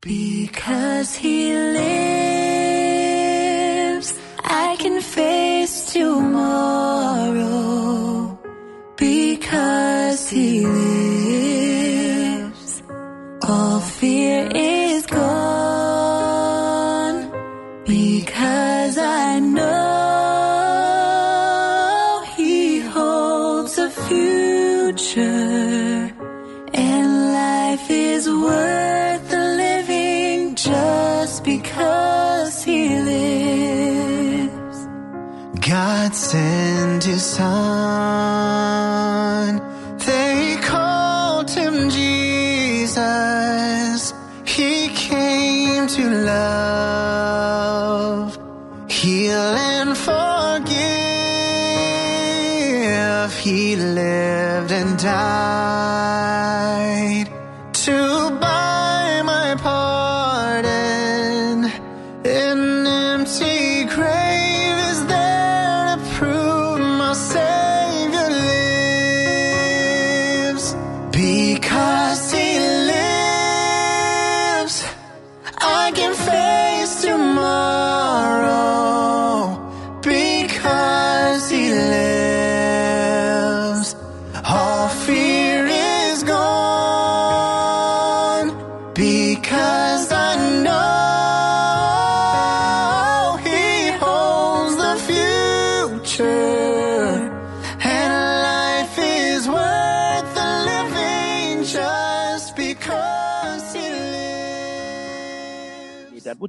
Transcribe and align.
Because 0.00 1.16
he 1.16 1.52
lives, 1.52 2.07
사 37.38 37.77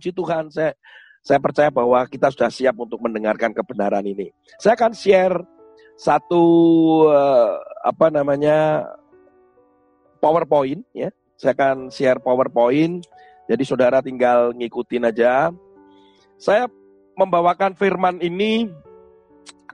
puji 0.10 0.18
Tuhan, 0.18 0.50
saya 0.50 0.74
saya 1.22 1.38
percaya 1.38 1.70
bahwa 1.70 2.02
kita 2.10 2.34
sudah 2.34 2.50
siap 2.50 2.76
untuk 2.82 2.98
mendengarkan 3.06 3.54
kebenaran 3.54 4.02
ini. 4.02 4.34
Saya 4.58 4.74
akan 4.74 4.98
share 4.98 5.38
satu 5.94 6.46
eh, 7.14 7.54
apa 7.86 8.10
namanya 8.10 8.90
PowerPoint 10.18 10.82
ya. 10.98 11.14
Saya 11.38 11.54
akan 11.54 11.94
share 11.94 12.18
PowerPoint. 12.18 13.06
Jadi 13.46 13.64
saudara 13.66 14.02
tinggal 14.02 14.58
ngikutin 14.58 15.06
aja. 15.06 15.54
Saya 16.42 16.66
membawakan 17.14 17.76
firman 17.76 18.18
ini 18.24 18.66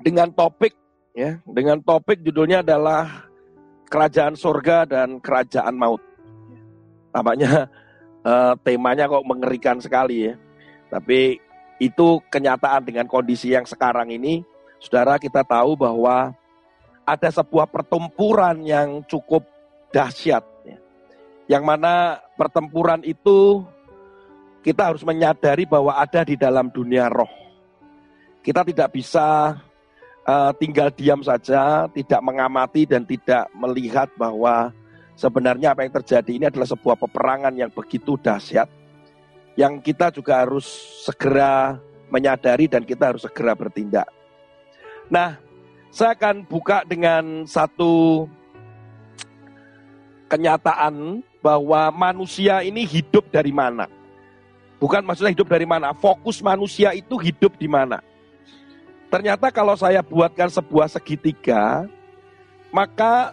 dengan 0.02 0.34
topik 0.34 0.76
ya, 1.14 1.40
dengan 1.46 1.80
topik 1.80 2.20
judulnya 2.26 2.66
adalah 2.66 3.30
kerajaan 3.88 4.34
surga 4.34 4.90
dan 4.90 5.22
kerajaan 5.22 5.78
maut. 5.78 6.02
Tampaknya 7.14 7.70
eh, 8.26 8.54
temanya 8.66 9.06
kok 9.06 9.24
mengerikan 9.24 9.78
sekali 9.78 10.34
ya. 10.34 10.34
Tapi 10.90 11.38
itu 11.78 12.08
kenyataan 12.32 12.88
dengan 12.88 13.06
kondisi 13.06 13.54
yang 13.54 13.68
sekarang 13.68 14.10
ini, 14.10 14.42
saudara 14.82 15.22
kita 15.22 15.46
tahu 15.46 15.78
bahwa 15.78 16.34
ada 17.06 17.30
sebuah 17.30 17.70
pertempuran 17.70 18.66
yang 18.66 19.06
cukup 19.06 19.46
dahsyat. 19.94 20.42
ya. 20.66 20.78
Yang 21.46 21.64
mana 21.64 21.94
pertempuran 22.34 23.06
itu 23.06 23.62
kita 24.66 24.90
harus 24.90 25.06
menyadari 25.06 25.70
bahwa 25.70 25.94
ada 25.94 26.26
di 26.26 26.34
dalam 26.34 26.74
dunia 26.74 27.06
roh. 27.06 27.30
Kita 28.42 28.66
tidak 28.66 28.98
bisa 28.98 29.54
eh, 30.26 30.52
tinggal 30.58 30.90
diam 30.90 31.22
saja, 31.22 31.86
tidak 31.94 32.22
mengamati 32.26 32.90
dan 32.90 33.06
tidak 33.06 33.46
melihat 33.54 34.10
bahwa 34.18 34.74
sebenarnya 35.16 35.72
apa 35.72 35.88
yang 35.88 35.96
terjadi 36.04 36.32
ini 36.32 36.46
adalah 36.52 36.68
sebuah 36.68 37.00
peperangan 37.00 37.56
yang 37.56 37.72
begitu 37.72 38.20
dahsyat 38.20 38.68
yang 39.56 39.80
kita 39.80 40.12
juga 40.12 40.44
harus 40.44 40.68
segera 41.08 41.80
menyadari 42.12 42.68
dan 42.68 42.84
kita 42.84 43.16
harus 43.16 43.24
segera 43.24 43.56
bertindak. 43.56 44.08
Nah, 45.08 45.40
saya 45.90 46.12
akan 46.12 46.44
buka 46.44 46.84
dengan 46.84 47.48
satu 47.48 48.28
kenyataan 50.28 51.24
bahwa 51.40 51.88
manusia 51.96 52.62
ini 52.68 52.84
hidup 52.84 53.32
dari 53.32 53.56
mana. 53.56 53.88
Bukan 54.76 55.08
maksudnya 55.08 55.32
hidup 55.32 55.48
dari 55.48 55.64
mana, 55.64 55.96
fokus 55.96 56.44
manusia 56.44 56.92
itu 56.92 57.16
hidup 57.16 57.56
di 57.56 57.72
mana. 57.72 58.04
Ternyata 59.08 59.48
kalau 59.56 59.80
saya 59.80 60.04
buatkan 60.04 60.52
sebuah 60.52 60.92
segitiga, 60.92 61.88
maka 62.76 63.32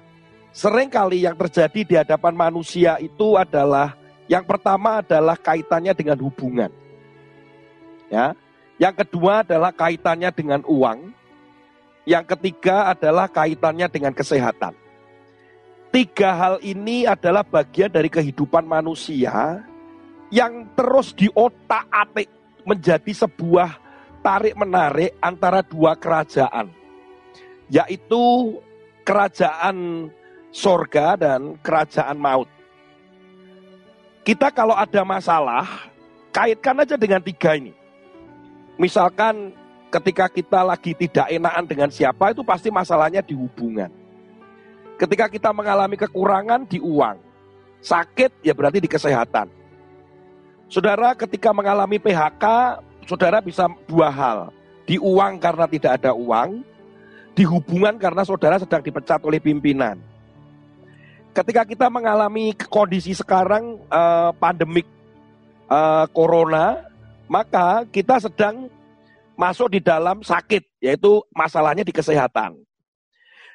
sering 0.53 0.93
kali 0.93 1.25
yang 1.25 1.35
terjadi 1.35 1.81
di 1.83 1.95
hadapan 1.97 2.37
manusia 2.37 3.01
itu 3.01 3.35
adalah 3.41 3.97
yang 4.31 4.45
pertama 4.47 5.03
adalah 5.03 5.35
kaitannya 5.35 5.93
dengan 5.97 6.19
hubungan. 6.21 6.71
Ya. 8.13 8.37
Yang 8.81 9.05
kedua 9.07 9.45
adalah 9.45 9.73
kaitannya 9.73 10.31
dengan 10.33 10.61
uang. 10.69 11.13
Yang 12.05 12.25
ketiga 12.35 12.93
adalah 12.93 13.31
kaitannya 13.31 13.87
dengan 13.89 14.13
kesehatan. 14.13 14.75
Tiga 15.93 16.33
hal 16.33 16.57
ini 16.65 17.05
adalah 17.05 17.45
bagian 17.45 17.93
dari 17.93 18.09
kehidupan 18.09 18.65
manusia 18.65 19.61
yang 20.33 20.65
terus 20.73 21.13
diotak-atik 21.13 22.33
menjadi 22.65 23.13
sebuah 23.13 23.77
tarik-menarik 24.25 25.13
antara 25.21 25.61
dua 25.61 25.93
kerajaan. 25.93 26.73
Yaitu 27.69 28.57
kerajaan 29.05 30.09
sorga 30.53 31.17
dan 31.17 31.57
kerajaan 31.65 32.21
maut. 32.21 32.47
Kita 34.23 34.53
kalau 34.55 34.77
ada 34.77 35.03
masalah, 35.03 35.67
kaitkan 36.31 36.79
aja 36.85 36.95
dengan 36.95 37.19
tiga 37.19 37.59
ini. 37.59 37.75
Misalkan 38.79 39.51
ketika 39.91 40.31
kita 40.31 40.61
lagi 40.63 40.95
tidak 40.95 41.27
enakan 41.27 41.67
dengan 41.67 41.91
siapa, 41.91 42.31
itu 42.31 42.47
pasti 42.47 42.71
masalahnya 42.71 43.25
di 43.25 43.35
hubungan. 43.35 43.91
Ketika 45.01 45.27
kita 45.27 45.51
mengalami 45.51 45.99
kekurangan 45.99 46.63
di 46.69 46.79
uang, 46.79 47.19
sakit 47.83 48.47
ya 48.47 48.55
berarti 48.55 48.79
di 48.79 48.87
kesehatan. 48.87 49.51
Saudara 50.71 51.19
ketika 51.19 51.51
mengalami 51.51 51.99
PHK, 51.99 52.45
saudara 53.11 53.43
bisa 53.43 53.67
dua 53.91 54.07
hal. 54.07 54.55
Di 54.87 55.03
uang 55.03 55.43
karena 55.43 55.67
tidak 55.67 55.99
ada 55.99 56.15
uang, 56.15 56.63
di 57.35 57.43
hubungan 57.43 57.99
karena 57.99 58.23
saudara 58.23 58.63
sedang 58.63 58.85
dipecat 58.85 59.19
oleh 59.27 59.43
pimpinan 59.43 60.12
ketika 61.33 61.65
kita 61.65 61.87
mengalami 61.89 62.53
kondisi 62.69 63.17
sekarang 63.17 63.81
eh, 63.89 64.31
pandemik 64.37 64.87
eh, 65.69 66.07
corona, 66.13 66.85
maka 67.27 67.89
kita 67.89 68.21
sedang 68.21 68.69
masuk 69.35 69.73
di 69.73 69.81
dalam 69.81 70.21
sakit, 70.21 70.63
yaitu 70.79 71.25
masalahnya 71.33 71.83
di 71.83 71.91
kesehatan. 71.91 72.61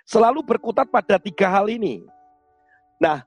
Selalu 0.04 0.42
berkutat 0.44 0.90
pada 0.90 1.22
tiga 1.22 1.48
hal 1.52 1.69
ini. 1.69 2.02
Nah, 2.98 3.22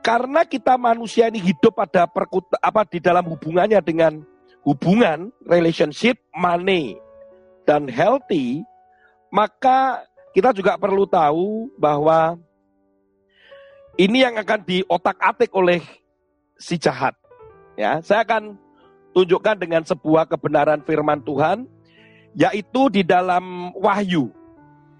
karena 0.00 0.46
kita 0.46 0.78
manusia 0.80 1.28
ini 1.28 1.42
hidup 1.42 1.76
pada 1.76 2.08
perkuta, 2.08 2.56
apa 2.62 2.86
di 2.88 3.02
dalam 3.02 3.26
hubungannya 3.26 3.82
dengan 3.84 4.22
hubungan, 4.64 5.28
relationship, 5.44 6.16
money, 6.32 6.96
dan 7.66 7.90
healthy, 7.90 8.62
maka 9.34 10.06
kita 10.30 10.54
juga 10.54 10.78
perlu 10.78 11.04
tahu 11.10 11.68
bahwa 11.74 12.38
ini 13.96 14.24
yang 14.24 14.36
akan 14.36 14.60
diotak-atik 14.64 15.50
oleh 15.56 15.80
si 16.56 16.76
jahat. 16.76 17.16
Ya, 17.76 18.00
saya 18.00 18.24
akan 18.24 18.56
tunjukkan 19.16 19.56
dengan 19.56 19.84
sebuah 19.84 20.28
kebenaran 20.28 20.80
firman 20.84 21.20
Tuhan, 21.24 21.64
yaitu 22.36 22.88
di 22.92 23.04
dalam 23.04 23.72
Wahyu. 23.76 24.32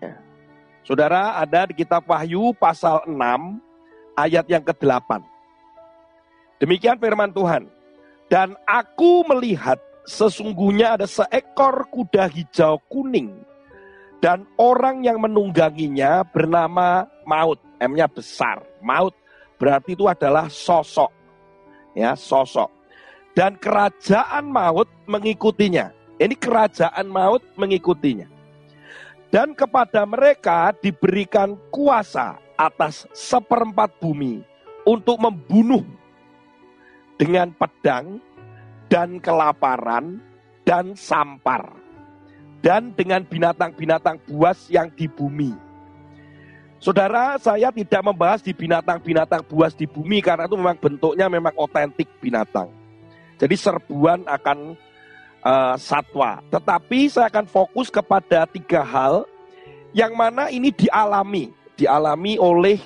Ya. 0.00 0.16
Saudara, 0.84 1.37
ada 1.40 1.69
di 1.69 1.76
kitab 1.76 2.04
Wahyu 2.08 2.52
pasal 2.56 3.04
6, 3.08 3.16
ayat 4.16 4.44
yang 4.48 4.64
ke-8. 4.64 5.20
Demikian 6.60 6.96
firman 6.96 7.32
Tuhan. 7.32 7.69
Dan 8.26 8.58
aku 8.66 9.22
melihat 9.28 9.78
sesungguhnya 10.08 10.99
ada 10.99 11.06
seekor 11.06 11.87
kuda 11.94 12.26
hijau 12.26 12.82
kuning 12.90 13.31
dan 14.19 14.49
orang 14.58 15.04
yang 15.06 15.20
menungganginya 15.20 16.26
bernama 16.26 17.06
Maut. 17.22 17.60
M-nya 17.76 18.08
besar. 18.08 18.64
Maut 18.86 19.18
berarti 19.58 19.98
itu 19.98 20.06
adalah 20.06 20.46
sosok. 20.46 21.10
Ya, 21.98 22.14
sosok. 22.14 22.70
Dan 23.34 23.58
kerajaan 23.58 24.46
maut 24.46 24.86
mengikutinya. 25.10 25.90
Ini 26.22 26.38
kerajaan 26.38 27.10
maut 27.10 27.42
mengikutinya. 27.58 28.30
Dan 29.28 29.58
kepada 29.58 30.06
mereka 30.06 30.70
diberikan 30.78 31.58
kuasa 31.74 32.38
atas 32.54 33.10
seperempat 33.10 33.98
bumi 33.98 34.40
untuk 34.86 35.18
membunuh 35.18 35.82
dengan 37.18 37.50
pedang 37.52 38.22
dan 38.86 39.18
kelaparan 39.18 40.22
dan 40.62 40.94
sampar 40.94 41.74
dan 42.62 42.94
dengan 42.94 43.26
binatang-binatang 43.26 44.22
buas 44.30 44.70
yang 44.70 44.88
di 44.94 45.10
bumi. 45.10 45.65
Saudara, 46.76 47.40
saya 47.40 47.73
tidak 47.73 48.02
membahas 48.05 48.44
di 48.44 48.52
binatang-binatang 48.52 49.40
buas 49.49 49.73
di 49.73 49.88
bumi 49.88 50.20
karena 50.20 50.44
itu 50.44 50.56
memang 50.61 50.76
bentuknya 50.76 51.26
memang 51.26 51.55
otentik 51.56 52.08
binatang. 52.20 52.69
Jadi 53.40 53.56
serbuan 53.56 54.25
akan 54.28 54.76
uh, 55.40 55.75
satwa. 55.81 56.44
Tetapi 56.52 57.08
saya 57.08 57.32
akan 57.32 57.49
fokus 57.49 57.88
kepada 57.88 58.44
tiga 58.44 58.84
hal 58.84 59.25
yang 59.96 60.12
mana 60.12 60.52
ini 60.52 60.69
dialami, 60.69 61.52
dialami 61.81 62.37
oleh 62.37 62.76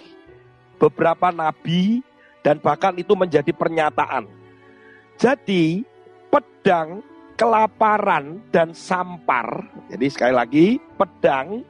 beberapa 0.79 1.35
nabi 1.35 2.01
dan 2.47 2.63
bahkan 2.63 2.95
itu 2.95 3.13
menjadi 3.19 3.51
pernyataan. 3.51 4.31
Jadi 5.19 5.85
pedang, 6.31 7.03
kelaparan 7.35 8.41
dan 8.55 8.73
sampar. 8.73 9.67
Jadi 9.91 10.07
sekali 10.09 10.33
lagi 10.33 10.67
pedang 10.97 11.67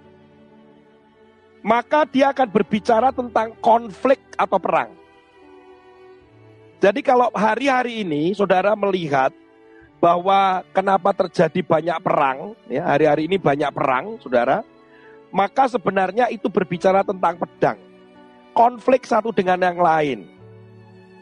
maka 1.60 2.08
dia 2.08 2.32
akan 2.32 2.48
berbicara 2.48 3.12
tentang 3.12 3.52
konflik 3.60 4.20
atau 4.36 4.56
perang. 4.56 4.90
Jadi 6.80 7.04
kalau 7.04 7.28
hari-hari 7.36 8.00
ini 8.00 8.32
saudara 8.32 8.72
melihat 8.72 9.36
bahwa 10.00 10.64
kenapa 10.72 11.12
terjadi 11.12 11.60
banyak 11.60 11.98
perang, 12.00 12.56
ya 12.72 12.88
hari-hari 12.88 13.28
ini 13.28 13.36
banyak 13.36 13.68
perang, 13.68 14.16
saudara, 14.16 14.64
maka 15.28 15.68
sebenarnya 15.68 16.32
itu 16.32 16.48
berbicara 16.48 17.04
tentang 17.04 17.36
pedang. 17.36 17.76
Konflik 18.56 19.04
satu 19.04 19.28
dengan 19.30 19.60
yang 19.60 19.76
lain. 19.76 20.24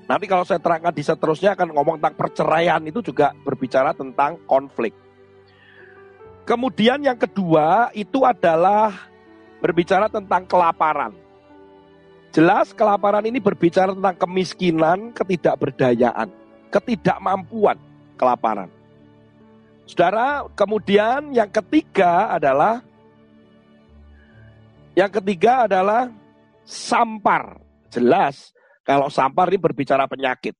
Nanti 0.08 0.25
kalau 0.25 0.46
saya 0.46 0.62
terangkan 0.62 0.94
di 0.94 1.05
seterusnya 1.05 1.52
akan 1.52 1.75
ngomong 1.75 2.00
tentang 2.00 2.17
perceraian 2.17 2.81
itu 2.87 3.05
juga 3.05 3.35
berbicara 3.44 3.93
tentang 3.93 4.40
konflik. 4.49 4.96
Kemudian 6.49 7.05
yang 7.05 7.19
kedua 7.20 7.93
itu 7.93 8.25
adalah 8.25 9.07
berbicara 9.58 10.06
tentang 10.06 10.46
kelaparan. 10.46 11.12
Jelas 12.31 12.70
kelaparan 12.76 13.25
ini 13.25 13.40
berbicara 13.40 13.96
tentang 13.96 14.16
kemiskinan, 14.16 15.10
ketidakberdayaan, 15.16 16.28
ketidakmampuan, 16.70 17.81
kelaparan. 18.14 18.70
Saudara, 19.88 20.44
kemudian 20.52 21.32
yang 21.32 21.49
ketiga 21.49 22.28
adalah 22.37 22.84
yang 24.93 25.08
ketiga 25.08 25.64
adalah 25.64 26.12
sampar. 26.69 27.56
Jelas 27.88 28.52
kalau 28.84 29.08
sampar 29.08 29.49
ini 29.49 29.58
berbicara 29.58 30.04
penyakit. 30.04 30.52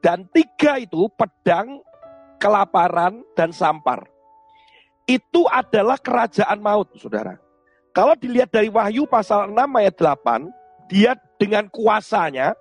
Dan 0.00 0.24
tiga 0.32 0.80
itu 0.80 1.06
pedang, 1.12 1.84
kelaparan, 2.40 3.24
dan 3.36 3.52
sampar. 3.52 4.08
Itu 5.10 5.50
adalah 5.50 5.98
kerajaan 5.98 6.62
maut, 6.62 6.94
saudara. 6.94 7.34
Kalau 7.90 8.14
dilihat 8.14 8.54
dari 8.54 8.70
Wahyu 8.70 9.10
pasal 9.10 9.50
6 9.50 9.58
ayat 9.58 9.98
8, 9.98 10.46
dia 10.86 11.18
dengan 11.34 11.66
kuasanya, 11.66 12.54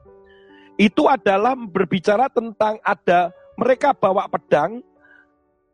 itu 0.82 1.06
adalah 1.06 1.54
berbicara 1.54 2.26
tentang 2.34 2.82
ada 2.82 3.30
mereka 3.54 3.94
bawa 3.94 4.26
pedang, 4.26 4.82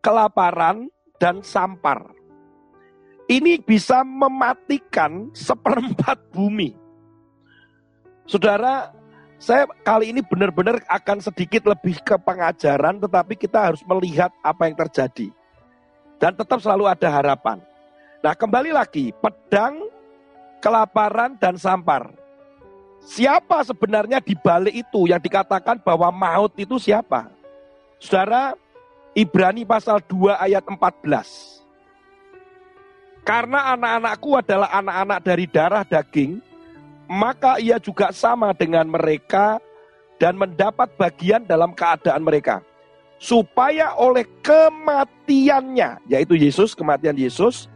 kelaparan, 0.03 0.91
dan 1.15 1.39
sampar. 1.39 2.11
Ini 3.31 3.63
bisa 3.63 4.03
mematikan 4.03 5.31
seperempat 5.31 6.35
bumi. 6.35 6.75
Saudara, 8.27 8.91
saya 9.39 9.63
kali 9.87 10.11
ini 10.11 10.19
benar-benar 10.19 10.83
akan 10.91 11.23
sedikit 11.23 11.71
lebih 11.71 12.03
ke 12.03 12.19
pengajaran, 12.19 12.99
tetapi 12.99 13.39
kita 13.39 13.71
harus 13.71 13.81
melihat 13.87 14.35
apa 14.43 14.67
yang 14.67 14.75
terjadi. 14.75 15.31
Dan 16.17 16.31
tetap 16.33 16.63
selalu 16.63 16.87
ada 16.87 17.07
harapan. 17.11 17.59
Nah 18.23 18.33
kembali 18.33 18.71
lagi, 18.71 19.11
pedang, 19.21 19.85
kelaparan, 20.63 21.37
dan 21.37 21.59
sampar. 21.59 22.09
Siapa 23.05 23.61
sebenarnya 23.61 24.17
di 24.17 24.33
balik 24.33 24.73
itu 24.73 25.05
yang 25.05 25.21
dikatakan 25.21 25.77
bahwa 25.77 26.09
maut 26.09 26.49
itu 26.57 26.81
siapa? 26.81 27.29
Saudara, 28.01 28.57
Ibrani 29.13 29.61
pasal 29.61 30.01
2 30.01 30.41
ayat 30.41 30.65
14. 30.65 31.61
Karena 33.21 33.73
anak-anakku 33.77 34.37
adalah 34.37 34.69
anak-anak 34.73 35.19
dari 35.21 35.45
darah 35.49 35.85
daging, 35.85 36.41
maka 37.09 37.61
ia 37.61 37.77
juga 37.77 38.09
sama 38.09 38.53
dengan 38.53 38.85
mereka 38.89 39.61
dan 40.17 40.37
mendapat 40.37 40.93
bagian 40.97 41.45
dalam 41.45 41.73
keadaan 41.73 42.21
mereka. 42.25 42.61
Supaya 43.15 43.95
oleh 43.95 44.27
kematiannya, 44.43 46.03
yaitu 46.11 46.35
Yesus, 46.35 46.75
kematian 46.75 47.15
Yesus, 47.15 47.71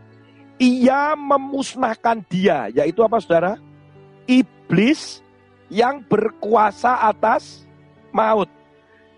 ia 0.60 1.16
memusnahkan 1.16 2.20
dia, 2.28 2.68
yaitu 2.76 3.00
apa 3.02 3.24
saudara? 3.24 3.56
Iblis 4.28 5.24
yang 5.72 6.04
berkuasa 6.04 7.08
atas 7.08 7.64
maut. 8.12 8.52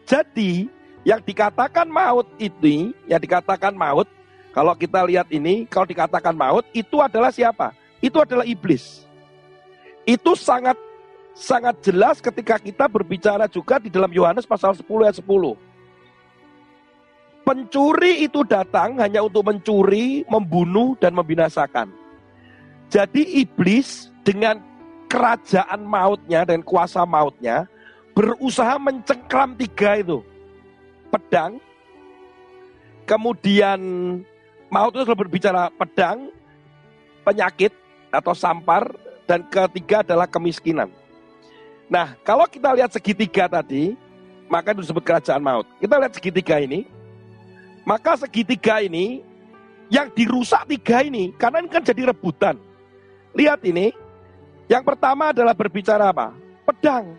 Jadi, 0.06 0.70
yang 1.02 1.20
dikatakan 1.26 1.90
maut 1.90 2.30
ini, 2.38 2.94
yang 3.10 3.18
dikatakan 3.18 3.74
maut, 3.74 4.06
kalau 4.54 4.76
kita 4.76 5.02
lihat 5.08 5.32
ini, 5.32 5.66
kalau 5.66 5.88
dikatakan 5.88 6.36
maut, 6.36 6.68
itu 6.76 7.02
adalah 7.02 7.34
siapa? 7.34 7.74
Itu 8.04 8.22
adalah 8.22 8.44
iblis. 8.44 9.08
Itu 10.04 10.36
sangat 10.38 10.76
sangat 11.32 11.80
jelas 11.80 12.20
ketika 12.20 12.60
kita 12.60 12.86
berbicara 12.92 13.48
juga 13.48 13.80
di 13.80 13.88
dalam 13.88 14.12
Yohanes 14.12 14.44
pasal 14.44 14.76
10 14.76 14.86
ayat 15.08 15.18
10. 15.24 15.71
Pencuri 17.42 18.26
itu 18.30 18.46
datang 18.46 19.02
hanya 19.02 19.26
untuk 19.26 19.50
mencuri, 19.50 20.22
membunuh, 20.30 20.94
dan 21.02 21.18
membinasakan. 21.18 21.90
Jadi 22.92 23.42
iblis 23.42 24.14
dengan 24.22 24.62
kerajaan 25.10 25.82
mautnya 25.84 26.46
dan 26.46 26.62
kuasa 26.62 27.04
mautnya 27.04 27.66
berusaha 28.14 28.78
mencengkram 28.78 29.58
tiga 29.58 30.00
itu. 30.00 30.22
Pedang, 31.12 31.60
kemudian 33.04 33.80
maut 34.72 34.94
itu 34.96 35.04
berbicara 35.12 35.68
pedang, 35.76 36.32
penyakit 37.28 37.76
atau 38.12 38.32
sampar, 38.32 38.92
dan 39.28 39.44
ketiga 39.48 40.04
adalah 40.04 40.28
kemiskinan. 40.28 40.92
Nah, 41.92 42.16
kalau 42.24 42.48
kita 42.48 42.72
lihat 42.72 42.92
segitiga 42.96 43.52
tadi, 43.52 44.00
maka 44.48 44.72
itu 44.72 44.88
disebut 44.88 45.04
kerajaan 45.04 45.44
maut. 45.44 45.68
Kita 45.80 46.00
lihat 46.00 46.16
segitiga 46.16 46.60
ini, 46.60 46.88
maka 47.88 48.18
segitiga 48.20 48.82
ini 48.82 49.26
yang 49.92 50.08
dirusak 50.14 50.70
tiga 50.72 51.04
ini, 51.04 51.36
karena 51.36 51.60
ini 51.60 51.70
kan 51.70 51.84
jadi 51.84 52.16
rebutan. 52.16 52.56
Lihat 53.36 53.64
ini, 53.68 53.92
yang 54.72 54.88
pertama 54.88 55.36
adalah 55.36 55.52
berbicara 55.52 56.16
apa? 56.16 56.32
Pedang. 56.64 57.16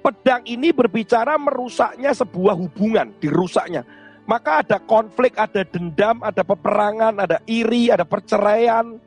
Pedang 0.00 0.42
ini 0.44 0.72
berbicara 0.72 1.40
merusaknya 1.40 2.12
sebuah 2.12 2.56
hubungan, 2.56 3.12
dirusaknya. 3.20 3.84
Maka 4.28 4.64
ada 4.64 4.76
konflik, 4.76 5.36
ada 5.40 5.64
dendam, 5.64 6.20
ada 6.20 6.44
peperangan, 6.44 7.16
ada 7.20 7.40
iri, 7.48 7.88
ada 7.88 8.04
perceraian, 8.04 9.00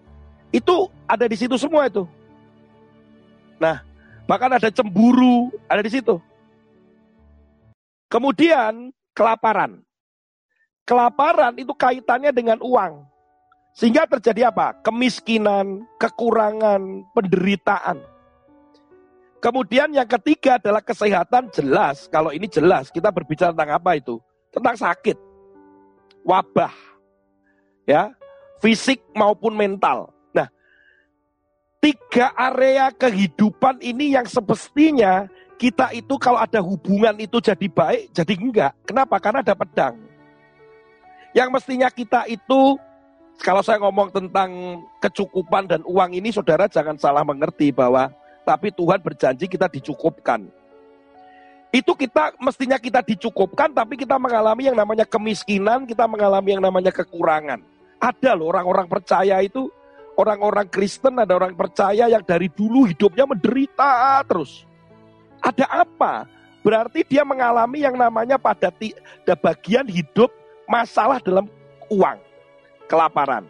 itu 0.54 0.90
ada 1.10 1.26
di 1.26 1.38
situ 1.38 1.58
semua 1.58 1.90
itu. 1.90 2.06
Nah, 3.62 3.82
bahkan 4.30 4.54
ada 4.54 4.70
cemburu, 4.70 5.50
ada 5.66 5.82
di 5.82 5.92
situ. 5.94 6.22
Kemudian 8.06 8.94
kelaparan. 9.14 9.82
Kelaparan 10.84 11.56
itu 11.56 11.72
kaitannya 11.72 12.36
dengan 12.36 12.60
uang. 12.60 13.08
Sehingga 13.74 14.06
terjadi 14.06 14.54
apa? 14.54 14.78
Kemiskinan, 14.86 15.88
kekurangan, 15.98 17.08
penderitaan. 17.16 17.98
Kemudian 19.42 19.90
yang 19.96 20.06
ketiga 20.06 20.62
adalah 20.62 20.84
kesehatan 20.84 21.50
jelas. 21.50 22.06
Kalau 22.12 22.30
ini 22.30 22.46
jelas, 22.46 22.94
kita 22.94 23.10
berbicara 23.10 23.50
tentang 23.56 23.80
apa 23.80 23.98
itu? 23.98 24.22
Tentang 24.54 24.78
sakit, 24.78 25.18
wabah, 26.22 26.70
ya, 27.90 28.14
fisik 28.62 29.02
maupun 29.18 29.58
mental 29.58 30.14
tiga 31.84 32.32
area 32.40 32.96
kehidupan 32.96 33.84
ini 33.84 34.16
yang 34.16 34.24
semestinya 34.24 35.28
kita 35.58 35.94
itu 35.94 36.16
kalau 36.18 36.40
ada 36.42 36.60
hubungan 36.60 37.14
itu 37.22 37.38
jadi 37.40 37.68
baik, 37.70 38.12
jadi 38.12 38.34
enggak. 38.36 38.74
Kenapa? 38.84 39.16
Karena 39.22 39.40
ada 39.46 39.56
pedang. 39.56 39.96
Yang 41.34 41.50
mestinya 41.50 41.90
kita 41.90 42.30
itu, 42.30 42.78
kalau 43.42 43.62
saya 43.66 43.82
ngomong 43.82 44.14
tentang 44.14 44.82
kecukupan 45.02 45.66
dan 45.66 45.82
uang 45.86 46.14
ini, 46.14 46.30
saudara 46.30 46.70
jangan 46.70 46.98
salah 46.98 47.26
mengerti 47.26 47.74
bahwa, 47.74 48.14
tapi 48.46 48.70
Tuhan 48.70 49.02
berjanji 49.02 49.50
kita 49.50 49.66
dicukupkan. 49.70 50.46
Itu 51.74 51.98
kita, 51.98 52.38
mestinya 52.38 52.78
kita 52.78 53.02
dicukupkan, 53.02 53.74
tapi 53.74 53.98
kita 53.98 54.22
mengalami 54.22 54.70
yang 54.70 54.78
namanya 54.78 55.10
kemiskinan, 55.10 55.90
kita 55.90 56.06
mengalami 56.06 56.54
yang 56.54 56.62
namanya 56.62 56.94
kekurangan. 56.94 57.66
Ada 57.98 58.38
loh 58.38 58.54
orang-orang 58.54 58.86
percaya 58.86 59.42
itu, 59.42 59.74
orang-orang 60.14 60.70
Kristen, 60.70 61.18
ada 61.18 61.34
orang 61.34 61.58
percaya 61.58 62.06
yang 62.06 62.22
dari 62.22 62.46
dulu 62.54 62.86
hidupnya 62.86 63.26
menderita 63.26 64.22
terus 64.30 64.70
ada 65.44 65.66
apa? 65.68 66.26
Berarti 66.64 67.04
dia 67.04 67.28
mengalami 67.28 67.84
yang 67.84 68.00
namanya 68.00 68.40
pada 68.40 68.72
bagian 69.44 69.84
hidup 69.84 70.32
masalah 70.64 71.20
dalam 71.20 71.44
uang, 71.92 72.18
kelaparan. 72.88 73.44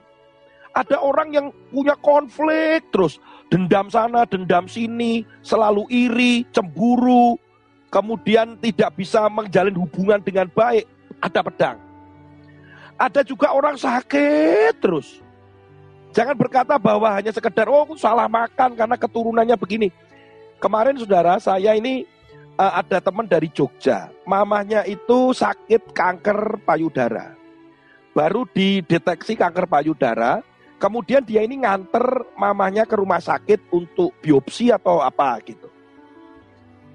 Ada 0.73 0.97
orang 0.97 1.29
yang 1.29 1.47
punya 1.69 1.93
konflik 2.01 2.89
terus, 2.89 3.21
dendam 3.53 3.93
sana, 3.93 4.25
dendam 4.25 4.65
sini, 4.65 5.21
selalu 5.45 5.85
iri, 5.93 6.41
cemburu, 6.49 7.37
kemudian 7.93 8.57
tidak 8.57 8.97
bisa 8.97 9.29
menjalin 9.29 9.77
hubungan 9.77 10.17
dengan 10.17 10.49
baik, 10.49 10.89
ada 11.21 11.45
pedang. 11.45 11.77
Ada 12.97 13.21
juga 13.21 13.53
orang 13.53 13.77
sakit 13.77 14.81
terus. 14.81 15.21
Jangan 16.17 16.33
berkata 16.33 16.81
bahwa 16.81 17.09
hanya 17.13 17.29
sekedar, 17.29 17.69
oh 17.69 17.93
salah 17.93 18.25
makan 18.25 18.73
karena 18.73 18.97
keturunannya 18.97 19.53
begini. 19.53 19.93
Kemarin 20.63 20.95
saudara, 20.95 21.35
saya 21.43 21.75
ini 21.75 22.07
uh, 22.55 22.79
ada 22.79 23.03
teman 23.03 23.27
dari 23.27 23.51
Jogja. 23.51 24.07
Mamahnya 24.23 24.87
itu 24.87 25.35
sakit 25.35 25.91
kanker 25.91 26.63
payudara. 26.63 27.35
Baru 28.15 28.47
dideteksi 28.47 29.35
kanker 29.35 29.67
payudara. 29.67 30.39
Kemudian 30.79 31.19
dia 31.27 31.43
ini 31.43 31.67
nganter 31.67 32.31
mamahnya 32.39 32.87
ke 32.87 32.95
rumah 32.95 33.19
sakit 33.19 33.75
untuk 33.75 34.15
biopsi 34.23 34.71
atau 34.71 35.03
apa 35.03 35.35
gitu. 35.43 35.67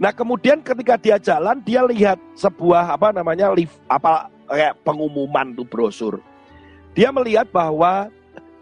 Nah 0.01 0.17
kemudian 0.17 0.65
ketika 0.65 0.97
dia 0.97 1.17
jalan 1.21 1.61
dia 1.61 1.85
lihat 1.85 2.17
sebuah 2.41 2.97
apa 2.97 3.13
namanya 3.13 3.53
lift 3.53 3.77
apa 3.85 4.33
kayak 4.49 4.81
pengumuman 4.81 5.53
tuh 5.53 5.69
brosur. 5.69 6.21
Dia 6.97 7.13
melihat 7.13 7.49
bahwa 7.53 8.09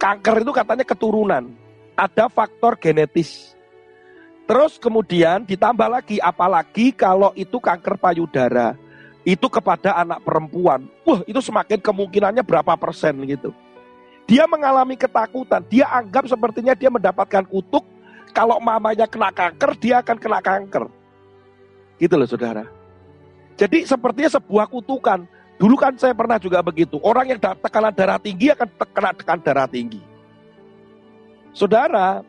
kanker 0.02 0.42
itu 0.42 0.52
katanya 0.54 0.82
keturunan. 0.86 1.54
Ada 1.94 2.26
faktor 2.30 2.78
genetis. 2.78 3.55
Terus 4.46 4.78
kemudian 4.78 5.42
ditambah 5.42 5.90
lagi, 5.90 6.22
apalagi 6.22 6.94
kalau 6.94 7.34
itu 7.34 7.58
kanker 7.58 7.98
payudara, 7.98 8.78
itu 9.26 9.50
kepada 9.50 9.98
anak 9.98 10.22
perempuan. 10.22 10.86
Wah, 11.02 11.20
itu 11.26 11.42
semakin 11.42 11.82
kemungkinannya 11.82 12.46
berapa 12.46 12.78
persen 12.78 13.18
gitu. 13.26 13.50
Dia 14.30 14.46
mengalami 14.46 14.94
ketakutan, 14.94 15.66
dia 15.66 15.90
anggap 15.90 16.30
sepertinya 16.30 16.78
dia 16.78 16.90
mendapatkan 16.90 17.42
kutuk, 17.46 17.82
kalau 18.30 18.62
mamanya 18.62 19.10
kena 19.10 19.34
kanker, 19.34 19.70
dia 19.82 19.98
akan 19.98 20.16
kena 20.18 20.38
kanker. 20.38 20.86
Gitu 21.98 22.14
loh 22.14 22.28
saudara. 22.30 22.70
Jadi 23.58 23.82
sepertinya 23.82 24.30
sebuah 24.30 24.70
kutukan. 24.70 25.26
Dulu 25.56 25.74
kan 25.74 25.96
saya 25.96 26.12
pernah 26.12 26.36
juga 26.36 26.60
begitu. 26.60 27.00
Orang 27.00 27.32
yang 27.32 27.40
tekanan 27.40 27.96
darah 27.96 28.20
tinggi 28.20 28.52
akan 28.52 28.68
kena 28.92 29.10
tekanan 29.16 29.42
darah 29.42 29.64
tinggi. 29.64 30.04
Saudara, 31.56 32.20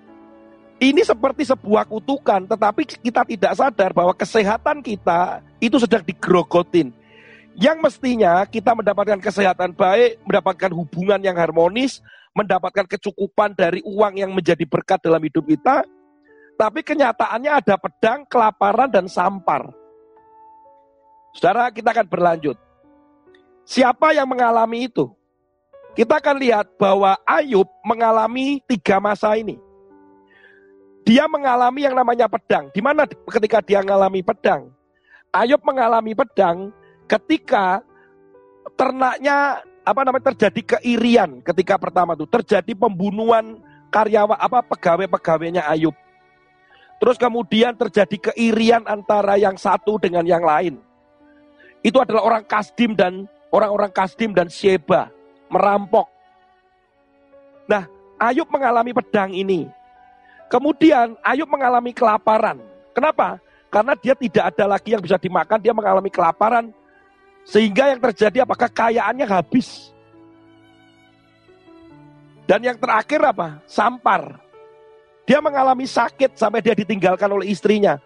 ini 0.77 1.01
seperti 1.01 1.41
sebuah 1.41 1.89
kutukan, 1.89 2.45
tetapi 2.45 2.85
kita 3.01 3.25
tidak 3.25 3.53
sadar 3.57 3.91
bahwa 3.97 4.13
kesehatan 4.13 4.85
kita 4.85 5.41
itu 5.57 5.81
sedang 5.81 6.05
digrogotin. 6.05 6.93
Yang 7.57 7.77
mestinya 7.81 8.45
kita 8.45 8.77
mendapatkan 8.77 9.17
kesehatan 9.17 9.73
baik, 9.73 10.21
mendapatkan 10.21 10.69
hubungan 10.77 11.17
yang 11.17 11.33
harmonis, 11.33 12.05
mendapatkan 12.37 12.85
kecukupan 12.85 13.57
dari 13.57 13.81
uang 13.81 14.21
yang 14.21 14.29
menjadi 14.29 14.61
berkat 14.69 15.01
dalam 15.01 15.17
hidup 15.17 15.49
kita, 15.49 15.81
tapi 16.61 16.85
kenyataannya 16.85 17.51
ada 17.57 17.75
pedang, 17.81 18.21
kelaparan, 18.29 18.89
dan 18.93 19.09
sampar. 19.09 19.73
Saudara, 21.33 21.73
kita 21.73 21.89
akan 21.89 22.05
berlanjut. 22.05 22.57
Siapa 23.65 24.13
yang 24.13 24.29
mengalami 24.29 24.85
itu? 24.85 25.09
Kita 25.97 26.21
akan 26.21 26.37
lihat 26.37 26.77
bahwa 26.77 27.17
Ayub 27.25 27.65
mengalami 27.81 28.61
tiga 28.69 29.01
masa 29.01 29.33
ini 29.33 29.57
dia 31.07 31.23
mengalami 31.31 31.87
yang 31.87 31.95
namanya 31.95 32.27
pedang. 32.27 32.67
Di 32.75 32.83
mana 32.83 33.07
ketika 33.07 33.63
dia 33.63 33.79
mengalami 33.79 34.19
pedang? 34.19 34.67
Ayub 35.31 35.63
mengalami 35.63 36.11
pedang 36.11 36.75
ketika 37.07 37.79
ternaknya 38.75 39.63
apa 39.87 40.03
namanya 40.03 40.35
terjadi 40.35 40.75
keirian 40.75 41.39
ketika 41.39 41.79
pertama 41.79 42.11
itu 42.11 42.27
terjadi 42.27 42.75
pembunuhan 42.75 43.55
karyawan 43.87 44.35
apa 44.35 44.59
pegawai-pegawainya 44.67 45.63
Ayub. 45.63 45.95
Terus 46.99 47.15
kemudian 47.15 47.71
terjadi 47.79 48.33
keirian 48.33 48.83
antara 48.83 49.39
yang 49.39 49.55
satu 49.55 49.95
dengan 49.95 50.27
yang 50.27 50.43
lain. 50.43 50.75
Itu 51.79 52.03
adalah 52.03 52.27
orang 52.27 52.43
Kasdim 52.43 52.99
dan 52.99 53.31
orang-orang 53.47 53.95
Kasdim 53.95 54.35
dan 54.35 54.51
Sheba 54.51 55.07
merampok. 55.47 56.11
Nah, 57.71 57.87
Ayub 58.19 58.49
mengalami 58.51 58.91
pedang 58.91 59.31
ini. 59.31 59.76
Kemudian 60.47 61.19
Ayub 61.19 61.47
mengalami 61.51 61.91
kelaparan. 61.91 62.63
Kenapa? 62.95 63.39
Karena 63.67 63.93
dia 63.99 64.15
tidak 64.15 64.55
ada 64.55 64.65
lagi 64.65 64.95
yang 64.95 65.03
bisa 65.03 65.19
dimakan, 65.19 65.59
dia 65.59 65.75
mengalami 65.75 66.07
kelaparan. 66.07 66.71
Sehingga 67.43 67.91
yang 67.91 67.99
terjadi 67.99 68.47
apakah 68.47 68.71
kekayaannya 68.71 69.27
habis. 69.27 69.91
Dan 72.47 72.63
yang 72.63 72.79
terakhir 72.79 73.19
apa? 73.27 73.59
Sampar. 73.67 74.39
Dia 75.27 75.43
mengalami 75.43 75.83
sakit 75.83 76.39
sampai 76.39 76.63
dia 76.63 76.71
ditinggalkan 76.71 77.27
oleh 77.27 77.51
istrinya. 77.51 77.99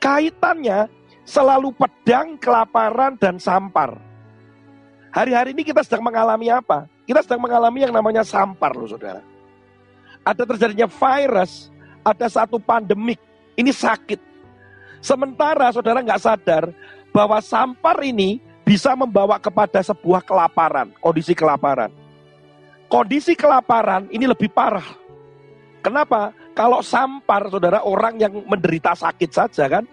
Kaitannya 0.00 0.88
selalu 1.28 1.76
pedang, 1.76 2.40
kelaparan, 2.40 3.20
dan 3.20 3.36
sampar. 3.36 4.00
Hari-hari 5.12 5.52
ini 5.52 5.68
kita 5.68 5.84
sedang 5.84 6.04
mengalami 6.04 6.48
apa? 6.48 6.88
Kita 7.04 7.20
sedang 7.20 7.44
mengalami 7.44 7.84
yang 7.84 7.92
namanya 7.92 8.24
sampar 8.24 8.72
loh 8.72 8.88
saudara. 8.88 9.20
Ada 10.24 10.48
terjadinya 10.48 10.88
virus 10.88 11.68
ada 12.04 12.28
satu 12.28 12.60
pandemik, 12.60 13.18
ini 13.56 13.72
sakit. 13.72 14.20
Sementara 15.00 15.72
saudara 15.72 16.04
nggak 16.04 16.22
sadar 16.22 16.68
bahwa 17.10 17.40
sampar 17.40 18.00
ini 18.04 18.38
bisa 18.64 18.92
membawa 18.96 19.40
kepada 19.40 19.80
sebuah 19.80 20.24
kelaparan, 20.24 20.92
kondisi 21.00 21.32
kelaparan. 21.32 21.92
Kondisi 22.88 23.32
kelaparan 23.34 24.06
ini 24.12 24.28
lebih 24.28 24.52
parah. 24.52 24.84
Kenapa? 25.84 26.32
Kalau 26.56 26.80
sampar, 26.80 27.52
saudara, 27.52 27.84
orang 27.84 28.16
yang 28.16 28.32
menderita 28.48 28.96
sakit 28.96 29.30
saja 29.34 29.68
kan. 29.68 29.84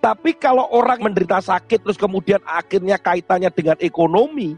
Tapi 0.00 0.36
kalau 0.36 0.68
orang 0.72 1.00
menderita 1.00 1.40
sakit 1.40 1.80
terus 1.80 1.96
kemudian 1.96 2.40
akhirnya 2.44 3.00
kaitannya 3.00 3.48
dengan 3.52 3.76
ekonomi, 3.80 4.52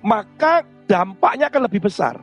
maka 0.00 0.64
dampaknya 0.88 1.52
akan 1.52 1.68
lebih 1.68 1.84
besar. 1.84 2.16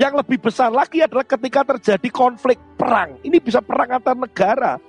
Yang 0.00 0.24
lebih 0.24 0.38
besar 0.40 0.72
lagi 0.72 1.04
adalah 1.04 1.24
ketika 1.26 1.76
terjadi 1.76 2.08
konflik 2.08 2.56
perang. 2.80 3.20
Ini 3.20 3.36
bisa 3.42 3.60
perang 3.60 4.00
antar 4.00 4.16
negara. 4.16 4.80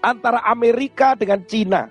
Antara 0.00 0.44
Amerika 0.44 1.16
dengan 1.16 1.40
Cina. 1.44 1.88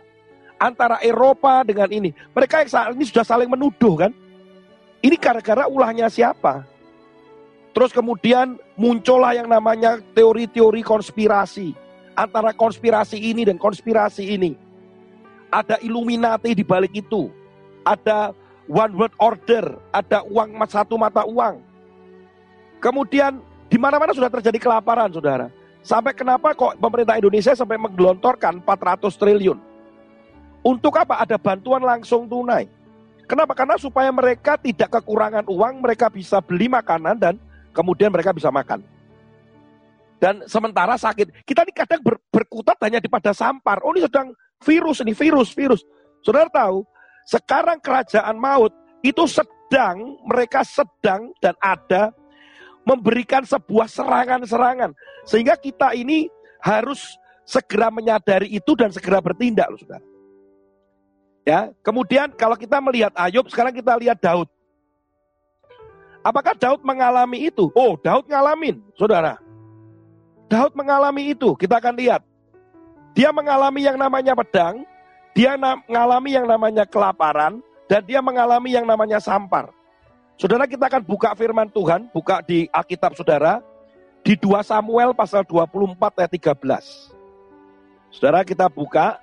Antara 0.60 1.02
Eropa 1.02 1.66
dengan 1.66 1.90
ini. 1.90 2.14
Mereka 2.36 2.66
yang 2.66 2.70
saat 2.70 2.90
ini 2.94 3.06
sudah 3.08 3.26
saling 3.26 3.50
menuduh 3.50 3.96
kan. 3.98 4.12
Ini 5.00 5.16
gara-gara 5.16 5.66
ulahnya 5.66 6.12
siapa? 6.12 6.68
Terus 7.72 7.96
kemudian 7.96 8.60
muncullah 8.76 9.32
yang 9.34 9.48
namanya 9.48 9.98
teori-teori 10.14 10.84
konspirasi. 10.84 11.72
Antara 12.14 12.52
konspirasi 12.52 13.16
ini 13.16 13.48
dan 13.48 13.56
konspirasi 13.56 14.36
ini. 14.36 14.52
Ada 15.50 15.80
Illuminati 15.82 16.52
di 16.52 16.68
balik 16.68 16.92
itu. 16.94 17.32
Ada 17.88 18.36
one 18.68 18.94
world 18.94 19.16
order. 19.18 19.80
Ada 19.96 20.28
uang 20.28 20.60
satu 20.68 21.00
mata 21.00 21.24
uang 21.24 21.69
Kemudian 22.80 23.44
di 23.68 23.78
mana-mana 23.78 24.16
sudah 24.16 24.32
terjadi 24.32 24.58
kelaparan, 24.58 25.12
saudara. 25.12 25.52
Sampai 25.80 26.12
kenapa 26.12 26.52
kok 26.56 26.76
pemerintah 26.80 27.16
Indonesia 27.16 27.56
sampai 27.56 27.80
menggelontorkan 27.80 28.64
400 28.64 29.16
triliun? 29.16 29.60
Untuk 30.64 30.96
apa? 31.00 31.24
Ada 31.24 31.40
bantuan 31.40 31.80
langsung 31.80 32.28
tunai. 32.28 32.68
Kenapa? 33.30 33.54
Karena 33.56 33.78
supaya 33.80 34.10
mereka 34.12 34.58
tidak 34.60 34.90
kekurangan 35.00 35.46
uang, 35.48 35.86
mereka 35.86 36.10
bisa 36.10 36.42
beli 36.44 36.68
makanan 36.68 37.16
dan 37.16 37.36
kemudian 37.72 38.12
mereka 38.12 38.34
bisa 38.34 38.50
makan. 38.50 38.84
Dan 40.20 40.44
sementara 40.52 41.00
sakit, 41.00 41.48
kita 41.48 41.64
ini 41.64 41.72
kadang 41.72 42.04
ber, 42.04 42.20
berkutat 42.28 42.76
hanya 42.84 43.00
di 43.00 43.08
pada 43.08 43.32
sampar. 43.32 43.80
Oh 43.88 43.96
ini 43.96 44.04
sedang 44.04 44.36
virus 44.60 45.00
ini, 45.00 45.16
virus, 45.16 45.56
virus. 45.56 45.80
Saudara 46.20 46.52
tahu, 46.52 46.84
sekarang 47.24 47.80
kerajaan 47.80 48.36
maut 48.36 48.76
itu 49.00 49.24
sedang, 49.32 50.20
mereka 50.28 50.68
sedang 50.68 51.32
dan 51.40 51.56
ada 51.64 52.12
memberikan 52.88 53.44
sebuah 53.44 53.88
serangan-serangan. 53.90 54.96
Sehingga 55.28 55.56
kita 55.60 55.94
ini 55.96 56.28
harus 56.60 57.18
segera 57.48 57.90
menyadari 57.90 58.52
itu 58.54 58.78
dan 58.78 58.94
segera 58.94 59.18
bertindak 59.18 59.68
loh 59.74 59.80
saudara. 59.82 60.06
Ya, 61.48 61.74
kemudian 61.82 62.30
kalau 62.38 62.54
kita 62.54 62.78
melihat 62.78 63.10
Ayub, 63.18 63.50
sekarang 63.50 63.74
kita 63.74 63.98
lihat 63.98 64.22
Daud. 64.22 64.46
Apakah 66.22 66.54
Daud 66.54 66.86
mengalami 66.86 67.50
itu? 67.50 67.72
Oh, 67.74 67.98
Daud 67.98 68.30
ngalamin, 68.30 68.78
saudara. 68.94 69.40
Daud 70.46 70.78
mengalami 70.78 71.34
itu, 71.34 71.58
kita 71.58 71.82
akan 71.82 71.98
lihat. 71.98 72.22
Dia 73.18 73.34
mengalami 73.34 73.82
yang 73.82 73.98
namanya 73.98 74.38
pedang, 74.38 74.86
dia 75.34 75.58
mengalami 75.58 76.38
yang 76.38 76.46
namanya 76.46 76.86
kelaparan, 76.86 77.64
dan 77.90 78.06
dia 78.06 78.22
mengalami 78.22 78.70
yang 78.76 78.86
namanya 78.86 79.18
sampar. 79.18 79.74
Saudara 80.40 80.64
kita 80.64 80.88
akan 80.88 81.04
buka 81.04 81.36
firman 81.36 81.68
Tuhan, 81.68 82.08
buka 82.16 82.40
di 82.40 82.72
Alkitab 82.72 83.12
saudara, 83.12 83.60
di 84.24 84.40
2 84.40 84.64
Samuel 84.64 85.12
pasal 85.12 85.44
24 85.44 86.00
ayat 86.16 86.32
13. 86.32 87.12
Saudara 88.08 88.48
kita 88.48 88.72
buka 88.72 89.20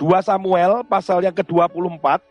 2 0.00 0.08
Samuel 0.24 0.80
pasal 0.88 1.20
yang 1.20 1.36
ke-24. 1.36 2.24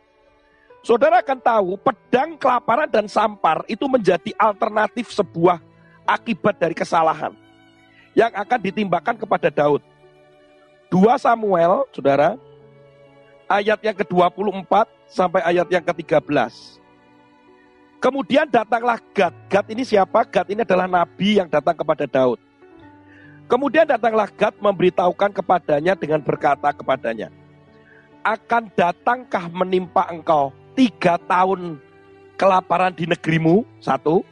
Saudara 0.82 1.22
akan 1.22 1.38
tahu 1.38 1.78
pedang, 1.78 2.34
kelaparan, 2.42 2.90
dan 2.90 3.06
sampar 3.06 3.62
itu 3.70 3.86
menjadi 3.86 4.34
alternatif 4.34 5.14
sebuah 5.14 5.62
akibat 6.10 6.58
dari 6.58 6.74
kesalahan 6.74 7.38
yang 8.18 8.34
akan 8.34 8.66
ditimbakan 8.66 9.14
kepada 9.14 9.54
Daud. 9.54 9.86
2 10.90 11.06
Samuel, 11.22 11.86
saudara, 11.94 12.34
ayat 13.46 13.78
yang 13.78 13.94
ke-24 13.94 14.74
sampai 15.06 15.46
ayat 15.46 15.70
yang 15.70 15.86
ke-13. 15.86 16.82
Kemudian 18.00 18.46
datanglah 18.46 19.02
Gad. 19.16 19.34
Gad 19.50 19.66
ini 19.72 19.82
siapa? 19.82 20.26
Gad 20.28 20.48
ini 20.52 20.62
adalah 20.62 20.86
nabi 20.86 21.42
yang 21.42 21.50
datang 21.50 21.74
kepada 21.74 22.06
Daud. 22.06 22.38
Kemudian 23.46 23.86
datanglah 23.86 24.30
Gad 24.30 24.58
memberitahukan 24.58 25.32
kepadanya 25.34 25.94
dengan 25.94 26.22
berkata 26.22 26.74
kepadanya, 26.74 27.30
akan 28.26 28.74
datangkah 28.74 29.46
menimpa 29.54 30.10
engkau 30.10 30.50
tiga 30.74 31.22
tahun 31.30 31.78
kelaparan 32.36 32.94
di 32.94 33.06
negerimu? 33.06 33.64
Satu. 33.80 34.26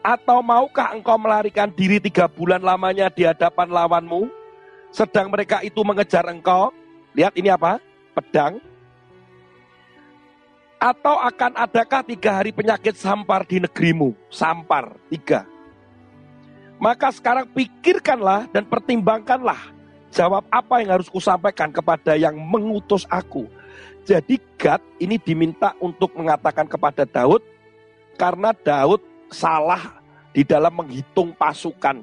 Atau 0.00 0.40
maukah 0.40 0.96
engkau 0.96 1.20
melarikan 1.20 1.68
diri 1.68 2.00
tiga 2.00 2.24
bulan 2.24 2.64
lamanya 2.64 3.12
di 3.12 3.28
hadapan 3.28 3.68
lawanmu? 3.68 4.32
Sedang 4.90 5.28
mereka 5.28 5.60
itu 5.60 5.80
mengejar 5.84 6.24
engkau. 6.26 6.72
Lihat 7.12 7.36
ini 7.36 7.52
apa? 7.52 7.78
Pedang. 8.16 8.58
Atau 10.80 11.12
akan 11.20 11.60
adakah 11.60 12.00
tiga 12.08 12.40
hari 12.40 12.56
penyakit 12.56 12.96
sampar 12.96 13.44
di 13.44 13.60
negerimu? 13.60 14.16
Sampar, 14.32 14.96
tiga. 15.12 15.44
Maka 16.80 17.12
sekarang 17.12 17.44
pikirkanlah 17.52 18.48
dan 18.48 18.64
pertimbangkanlah 18.64 19.80
Jawab 20.10 20.42
apa 20.50 20.82
yang 20.82 20.98
harus 20.98 21.06
kusampaikan 21.06 21.70
kepada 21.70 22.18
yang 22.18 22.34
mengutus 22.34 23.06
aku. 23.06 23.46
Jadi 24.02 24.42
Gad 24.58 24.82
ini 24.98 25.22
diminta 25.22 25.78
untuk 25.78 26.18
mengatakan 26.18 26.66
kepada 26.66 27.06
Daud 27.06 27.46
karena 28.18 28.50
Daud 28.50 28.98
salah 29.30 30.02
di 30.34 30.42
dalam 30.42 30.74
menghitung 30.74 31.30
pasukan. 31.30 32.02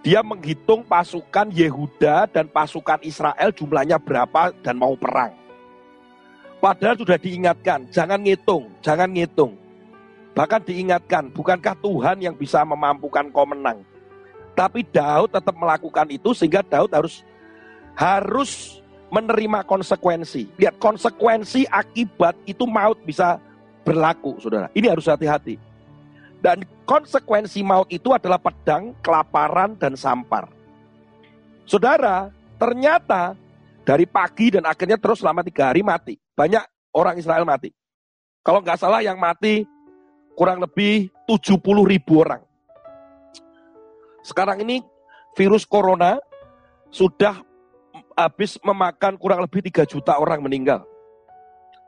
Dia 0.00 0.24
menghitung 0.24 0.88
pasukan 0.88 1.52
Yehuda 1.52 2.32
dan 2.32 2.48
pasukan 2.48 3.04
Israel 3.04 3.52
jumlahnya 3.52 4.00
berapa 4.00 4.56
dan 4.64 4.80
mau 4.80 4.96
perang. 4.96 5.45
Padahal 6.66 6.98
sudah 6.98 7.14
diingatkan, 7.14 7.86
jangan 7.94 8.18
ngitung, 8.18 8.66
jangan 8.82 9.06
ngitung. 9.06 9.54
Bahkan 10.34 10.66
diingatkan, 10.66 11.30
bukankah 11.30 11.78
Tuhan 11.78 12.18
yang 12.18 12.34
bisa 12.34 12.66
memampukan 12.66 13.30
kau 13.30 13.46
menang? 13.46 13.86
Tapi 14.58 14.82
Daud 14.82 15.30
tetap 15.30 15.54
melakukan 15.54 16.10
itu 16.10 16.34
sehingga 16.34 16.66
Daud 16.66 16.90
harus 16.90 17.22
harus 17.94 18.82
menerima 19.14 19.62
konsekuensi. 19.62 20.50
Lihat 20.58 20.82
konsekuensi 20.82 21.70
akibat 21.70 22.34
itu 22.50 22.66
maut 22.66 22.98
bisa 23.06 23.38
berlaku, 23.86 24.34
saudara. 24.42 24.66
Ini 24.74 24.90
harus 24.90 25.06
hati-hati. 25.06 25.62
Dan 26.42 26.66
konsekuensi 26.82 27.62
maut 27.62 27.86
itu 27.94 28.10
adalah 28.10 28.42
pedang, 28.42 28.90
kelaparan, 29.06 29.78
dan 29.78 29.94
sampar. 29.94 30.50
Saudara, 31.62 32.34
ternyata 32.58 33.38
dari 33.86 34.02
pagi 34.02 34.50
dan 34.50 34.66
akhirnya 34.66 34.98
terus 34.98 35.22
selama 35.22 35.46
tiga 35.46 35.70
hari 35.70 35.86
mati. 35.86 36.18
Banyak 36.34 36.90
orang 36.90 37.14
Israel 37.22 37.46
mati. 37.46 37.70
Kalau 38.42 38.58
nggak 38.58 38.82
salah 38.82 38.98
yang 38.98 39.14
mati 39.14 39.62
kurang 40.34 40.58
lebih 40.58 41.06
70 41.30 41.62
ribu 41.86 42.26
orang. 42.26 42.42
Sekarang 44.26 44.58
ini 44.58 44.82
virus 45.38 45.62
corona 45.62 46.18
sudah 46.90 47.38
habis 48.18 48.58
memakan 48.66 49.14
kurang 49.14 49.46
lebih 49.46 49.62
3 49.70 49.86
juta 49.86 50.18
orang 50.18 50.42
meninggal. 50.42 50.82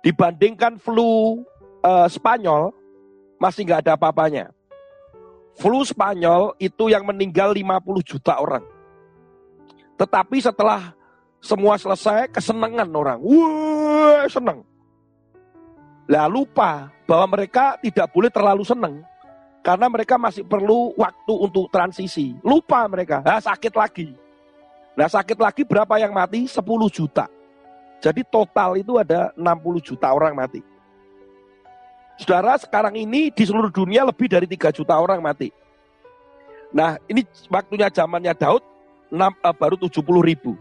Dibandingkan 0.07 0.79
flu 0.79 1.43
uh, 1.83 2.07
Spanyol, 2.07 2.71
masih 3.43 3.67
nggak 3.67 3.83
ada 3.83 3.99
apa-apanya. 3.99 4.55
Flu 5.59 5.83
Spanyol 5.83 6.55
itu 6.63 6.87
yang 6.87 7.03
meninggal 7.03 7.51
50 7.51 8.07
juta 8.07 8.39
orang. 8.39 8.63
Tetapi 9.99 10.39
setelah 10.39 10.95
semua 11.39 11.79
selesai, 11.79 12.31
kesenangan 12.35 12.89
orang. 12.91 13.19
Wah, 13.23 14.27
senang. 14.27 14.67
Lah 16.09 16.27
lupa 16.27 16.89
bahwa 17.05 17.39
mereka 17.39 17.77
tidak 17.79 18.11
boleh 18.11 18.31
terlalu 18.33 18.65
senang. 18.65 19.05
Karena 19.61 19.87
mereka 19.93 20.17
masih 20.17 20.49
perlu 20.49 20.97
waktu 20.97 21.35
untuk 21.35 21.69
transisi. 21.69 22.33
Lupa 22.41 22.89
mereka. 22.89 23.21
Nah, 23.21 23.43
sakit 23.43 23.75
lagi. 23.77 24.17
Nah, 24.97 25.07
sakit 25.07 25.37
lagi 25.37 25.63
berapa 25.63 26.01
yang 26.01 26.11
mati? 26.17 26.49
10 26.49 26.89
juta. 26.89 27.29
Jadi 27.99 28.23
total 28.27 28.79
itu 28.79 28.97
ada 28.97 29.35
60 29.35 29.83
juta 29.83 30.09
orang 30.09 30.33
mati. 30.35 30.63
Saudara, 32.19 32.59
sekarang 32.59 32.99
ini 32.99 33.31
di 33.31 33.45
seluruh 33.47 33.71
dunia 33.71 34.03
lebih 34.03 34.27
dari 34.27 34.47
3 34.47 34.75
juta 34.75 34.99
orang 34.99 35.23
mati. 35.23 35.55
Nah, 36.75 36.99
ini 37.07 37.23
waktunya 37.47 37.87
zamannya 37.93 38.35
Daud 38.35 38.63
6, 39.13 39.33
eh, 39.39 39.55
baru 39.55 39.77
70 39.79 40.23
ribu. 40.25 40.59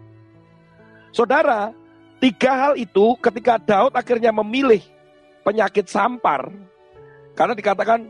Saudara, 1.11 1.73
tiga 2.21 2.51
hal 2.53 2.73
itu 2.77 3.15
ketika 3.23 3.57
Daud 3.57 3.93
akhirnya 3.95 4.29
memilih 4.31 4.83
penyakit 5.41 5.87
sampar, 5.87 6.51
karena 7.37 7.53
dikatakan 7.53 8.09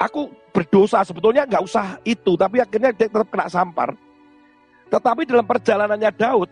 aku 0.00 0.32
berdosa 0.50 1.04
sebetulnya 1.06 1.46
nggak 1.46 1.64
usah 1.64 2.00
itu, 2.02 2.34
tapi 2.34 2.58
akhirnya 2.58 2.90
dia 2.90 3.06
tetap 3.06 3.28
kena 3.30 3.46
sampar. 3.46 3.94
Tetapi 4.92 5.24
dalam 5.24 5.46
perjalanannya 5.48 6.10
Daud, 6.12 6.50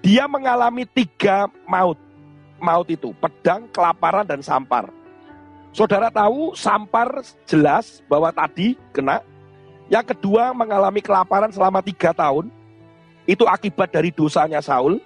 dia 0.00 0.24
mengalami 0.24 0.88
tiga 0.88 1.50
maut. 1.68 2.00
Maut 2.56 2.88
itu, 2.88 3.12
pedang, 3.20 3.68
kelaparan, 3.68 4.24
dan 4.24 4.40
sampar. 4.40 4.88
Saudara 5.76 6.08
tahu 6.08 6.56
sampar 6.56 7.20
jelas 7.44 8.00
bahwa 8.08 8.32
tadi 8.32 8.80
kena. 8.96 9.20
Yang 9.92 10.16
kedua 10.16 10.56
mengalami 10.56 11.04
kelaparan 11.04 11.52
selama 11.52 11.84
tiga 11.84 12.16
tahun. 12.16 12.48
Itu 13.28 13.44
akibat 13.44 13.92
dari 13.92 14.08
dosanya 14.08 14.64
Saul. 14.64 15.04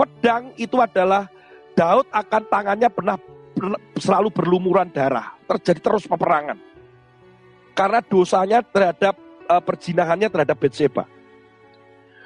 Pedang 0.00 0.56
itu 0.56 0.80
adalah 0.80 1.28
Daud 1.76 2.08
akan 2.08 2.42
tangannya 2.48 2.88
pernah 2.88 3.20
selalu 4.00 4.32
berlumuran 4.32 4.88
darah. 4.88 5.36
Terjadi 5.44 5.92
terus 5.92 6.08
peperangan. 6.08 6.56
Karena 7.76 8.00
dosanya 8.00 8.64
terhadap 8.64 9.20
uh, 9.44 9.60
perjinahannya 9.60 10.32
terhadap 10.32 10.56
Betseba. 10.56 11.04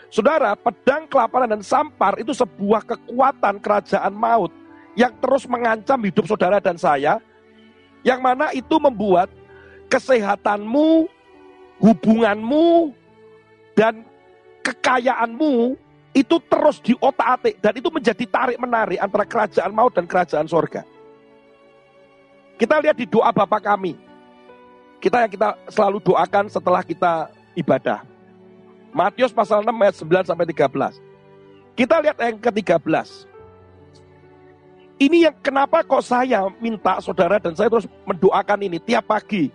Saudara, 0.06 0.54
pedang, 0.54 1.10
kelaparan, 1.10 1.50
dan 1.50 1.66
sampar 1.66 2.14
itu 2.22 2.30
sebuah 2.30 2.86
kekuatan 2.86 3.58
kerajaan 3.58 4.14
maut 4.14 4.54
yang 4.94 5.10
terus 5.18 5.42
mengancam 5.50 5.98
hidup 6.06 6.30
saudara 6.30 6.62
dan 6.62 6.78
saya, 6.78 7.18
yang 8.06 8.22
mana 8.22 8.54
itu 8.54 8.78
membuat 8.78 9.26
kesehatanmu, 9.90 11.10
hubunganmu, 11.82 12.94
dan 13.74 14.06
kekayaanmu 14.62 15.74
itu 16.14 16.38
terus 16.46 16.78
diotak-atik 16.78 17.58
dan 17.58 17.74
itu 17.74 17.90
menjadi 17.90 18.24
tarik 18.30 18.58
menarik 18.62 19.02
antara 19.02 19.26
kerajaan 19.26 19.74
maut 19.74 19.90
dan 19.90 20.06
kerajaan 20.06 20.46
sorga. 20.46 20.86
Kita 22.54 22.78
lihat 22.78 22.94
di 22.94 23.10
doa 23.10 23.34
Bapak 23.34 23.66
kami. 23.66 23.98
Kita 25.02 25.26
yang 25.26 25.32
kita 25.34 25.58
selalu 25.68 25.98
doakan 26.00 26.46
setelah 26.46 26.86
kita 26.86 27.28
ibadah. 27.58 28.06
Matius 28.94 29.34
pasal 29.34 29.66
6 29.66 29.74
ayat 29.74 29.96
9 29.98 30.30
sampai 30.30 30.46
13. 30.46 31.02
Kita 31.74 31.98
lihat 31.98 32.16
yang 32.22 32.38
ke-13. 32.38 33.26
Ini 35.02 35.26
yang 35.26 35.36
kenapa 35.42 35.82
kok 35.82 36.06
saya 36.06 36.46
minta 36.62 37.02
saudara 37.02 37.42
dan 37.42 37.58
saya 37.58 37.66
terus 37.66 37.90
mendoakan 38.06 38.62
ini 38.62 38.78
tiap 38.78 39.10
pagi. 39.10 39.50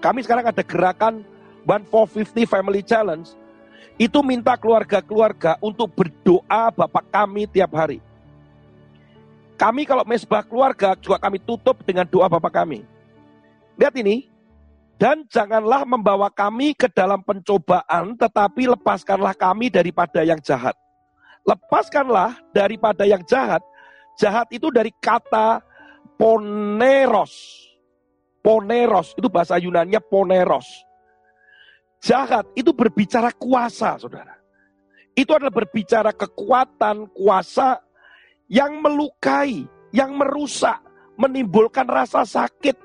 Kami 0.00 0.24
sekarang 0.24 0.48
ada 0.48 0.64
gerakan 0.64 1.20
One 1.68 1.84
for 1.84 2.08
Fifty 2.08 2.48
Family 2.48 2.80
Challenge. 2.80 3.28
Itu 3.96 4.20
minta 4.20 4.58
keluarga-keluarga 4.58 5.56
untuk 5.62 5.88
berdoa 5.94 6.68
Bapak 6.74 7.08
kami 7.08 7.48
tiap 7.48 7.72
hari. 7.72 8.02
Kami 9.58 9.82
kalau 9.88 10.04
mesbah 10.06 10.44
keluarga 10.44 10.94
juga 10.98 11.18
kami 11.18 11.40
tutup 11.42 11.80
dengan 11.82 12.04
doa 12.06 12.28
Bapak 12.28 12.62
kami. 12.62 12.84
Lihat 13.78 13.94
ini, 13.98 14.28
Dan 14.98 15.22
janganlah 15.30 15.86
membawa 15.86 16.26
kami 16.26 16.74
ke 16.74 16.90
dalam 16.90 17.22
pencobaan, 17.22 18.18
tetapi 18.18 18.66
lepaskanlah 18.66 19.30
kami 19.30 19.70
daripada 19.70 20.26
yang 20.26 20.42
jahat. 20.42 20.74
Lepaskanlah 21.46 22.34
daripada 22.50 23.06
yang 23.06 23.22
jahat. 23.22 23.62
Jahat 24.18 24.50
itu 24.50 24.74
dari 24.74 24.90
kata 24.98 25.62
poneros. 26.18 27.30
Poneros, 28.42 29.14
itu 29.14 29.30
bahasa 29.30 29.54
Yunannya 29.54 30.02
poneros. 30.02 30.66
Jahat 31.98 32.46
itu 32.54 32.70
berbicara 32.70 33.34
kuasa, 33.34 33.98
saudara. 33.98 34.38
Itu 35.18 35.34
adalah 35.34 35.50
berbicara 35.50 36.14
kekuatan, 36.14 37.10
kuasa 37.10 37.82
yang 38.46 38.78
melukai, 38.78 39.66
yang 39.90 40.14
merusak, 40.14 40.78
menimbulkan 41.18 41.90
rasa 41.90 42.22
sakit, 42.22 42.78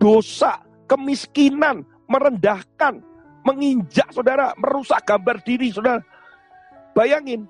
dosa, 0.00 0.64
kemiskinan, 0.88 1.84
merendahkan, 2.08 3.04
menginjak 3.44 4.08
saudara, 4.16 4.56
merusak 4.56 5.04
gambar 5.04 5.44
diri 5.44 5.68
saudara. 5.68 6.00
Bayangin, 6.96 7.44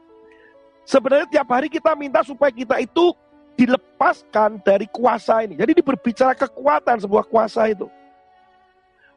sebenarnya 0.83 1.31
tiap 1.31 1.49
hari 1.55 1.71
kita 1.71 1.95
minta 1.95 2.27
supaya 2.27 2.51
kita 2.51 2.83
itu 2.83 3.15
dilepaskan 3.55 4.59
dari 4.67 4.91
kuasa 4.91 5.47
ini. 5.47 5.55
Jadi 5.55 5.79
ini 5.79 5.83
berbicara 5.85 6.35
kekuatan 6.35 7.07
sebuah 7.07 7.23
kuasa 7.31 7.71
itu. 7.71 7.87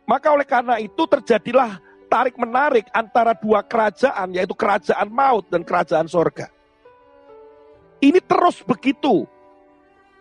Maka 0.08 0.32
oleh 0.32 0.48
karena 0.48 0.80
itu 0.80 1.04
terjadilah 1.04 1.84
tarik 2.08 2.40
menarik 2.40 2.88
antara 2.96 3.36
dua 3.36 3.60
kerajaan, 3.60 4.32
yaitu 4.32 4.56
kerajaan 4.56 5.12
maut 5.12 5.44
dan 5.52 5.68
kerajaan 5.68 6.08
sorga. 6.08 6.48
Ini 8.00 8.24
terus 8.24 8.64
begitu. 8.64 9.28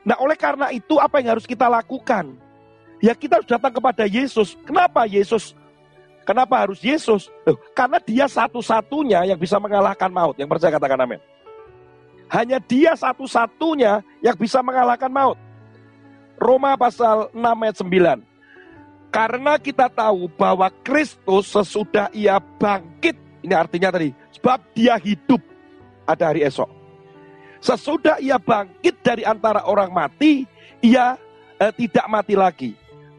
Nah 0.03 0.19
oleh 0.19 0.35
karena 0.35 0.75
itu 0.75 0.99
apa 0.99 1.23
yang 1.23 1.39
harus 1.39 1.47
kita 1.47 1.71
lakukan? 1.71 2.35
Ya 2.99 3.15
kita 3.15 3.39
harus 3.39 3.47
datang 3.47 3.71
kepada 3.71 4.11
Yesus. 4.11 4.59
Kenapa 4.67 5.07
Yesus? 5.07 5.55
Kenapa 6.27 6.59
harus 6.67 6.83
Yesus? 6.83 7.31
karena 7.71 8.03
dia 8.03 8.27
satu-satunya 8.27 9.23
yang 9.31 9.39
bisa 9.39 9.63
mengalahkan 9.63 10.11
maut. 10.11 10.35
Yang 10.35 10.59
percaya 10.59 10.75
katakan 10.75 10.99
amin. 11.07 11.21
Hanya 12.27 12.59
dia 12.59 12.99
satu-satunya 12.99 14.03
yang 14.19 14.35
bisa 14.35 14.59
mengalahkan 14.59 15.07
maut. 15.07 15.39
Roma 16.35 16.75
pasal 16.75 17.31
6 17.31 17.39
ayat 17.39 17.77
9. 17.79 18.36
Karena 19.17 19.57
kita 19.57 19.89
tahu 19.89 20.29
bahwa 20.29 20.69
Kristus 20.85 21.49
sesudah 21.49 22.13
ia 22.13 22.37
bangkit. 22.37 23.17
Ini 23.41 23.55
artinya 23.57 23.89
tadi. 23.97 24.13
Sebab 24.37 24.61
dia 24.77 25.01
hidup. 25.01 25.41
Ada 26.05 26.37
hari 26.37 26.45
esok. 26.45 26.69
Sesudah 27.65 28.21
ia 28.21 28.37
bangkit 28.37 29.01
dari 29.01 29.25
antara 29.25 29.65
orang 29.65 29.89
mati. 29.89 30.45
Ia 30.85 31.17
eh, 31.57 31.73
tidak 31.73 32.05
mati 32.13 32.37
lagi 32.37 32.77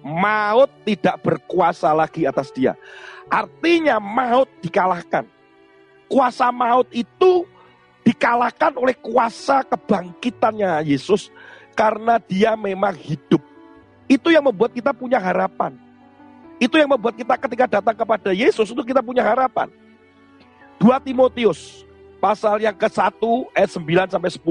maut 0.07 0.71
tidak 0.88 1.19
berkuasa 1.19 1.91
lagi 1.91 2.23
atas 2.23 2.47
dia. 2.55 2.79
Artinya 3.27 3.99
maut 3.99 4.47
dikalahkan. 4.63 5.27
Kuasa 6.07 6.47
maut 6.55 6.88
itu 6.95 7.43
dikalahkan 8.07 8.79
oleh 8.79 8.95
kuasa 8.95 9.67
kebangkitannya 9.67 10.88
Yesus 10.88 11.27
karena 11.75 12.15
dia 12.23 12.55
memang 12.55 12.95
hidup. 12.95 13.43
Itu 14.07 14.31
yang 14.31 14.47
membuat 14.47 14.71
kita 14.71 14.95
punya 14.95 15.19
harapan. 15.19 15.75
Itu 16.57 16.77
yang 16.81 16.89
membuat 16.89 17.13
kita 17.13 17.37
ketika 17.37 17.65
datang 17.79 17.93
kepada 17.93 18.33
Yesus 18.33 18.73
itu 18.73 18.81
kita 18.81 19.01
punya 19.05 19.21
harapan. 19.21 19.69
2 20.81 20.89
Timotius 21.05 21.85
pasal 22.17 22.61
yang 22.61 22.73
ke-1 22.73 23.17
ayat 23.53 23.69
9 23.73 24.13
sampai 24.13 24.31
10. 24.33 24.41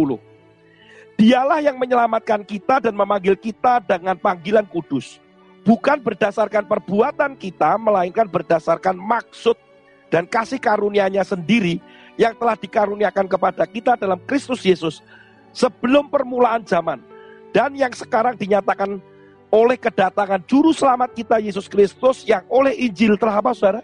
Dialah 1.16 1.58
yang 1.64 1.80
menyelamatkan 1.80 2.44
kita 2.44 2.78
dan 2.78 2.94
memanggil 2.94 3.34
kita 3.34 3.82
dengan 3.82 4.14
panggilan 4.20 4.68
kudus 4.68 5.18
bukan 5.66 5.98
berdasarkan 5.98 6.62
perbuatan 6.70 7.34
kita, 7.34 7.74
melainkan 7.74 8.30
berdasarkan 8.30 8.94
maksud 8.94 9.58
dan 10.06 10.22
kasih 10.30 10.62
karunia-Nya 10.62 11.26
sendiri 11.26 11.82
yang 12.14 12.38
telah 12.38 12.54
dikaruniakan 12.54 13.26
kepada 13.26 13.66
kita 13.66 13.98
dalam 13.98 14.22
Kristus 14.24 14.62
Yesus 14.62 15.02
sebelum 15.50 16.06
permulaan 16.06 16.62
zaman 16.62 17.02
dan 17.50 17.74
yang 17.74 17.90
sekarang 17.90 18.38
dinyatakan 18.38 19.02
oleh 19.50 19.78
kedatangan 19.78 20.42
juru 20.44 20.74
selamat 20.74 21.14
kita 21.14 21.36
Yesus 21.38 21.70
Kristus 21.70 22.26
yang 22.26 22.42
oleh 22.50 22.74
Injil 22.76 23.14
telah 23.14 23.38
apa 23.38 23.54
saudara? 23.54 23.82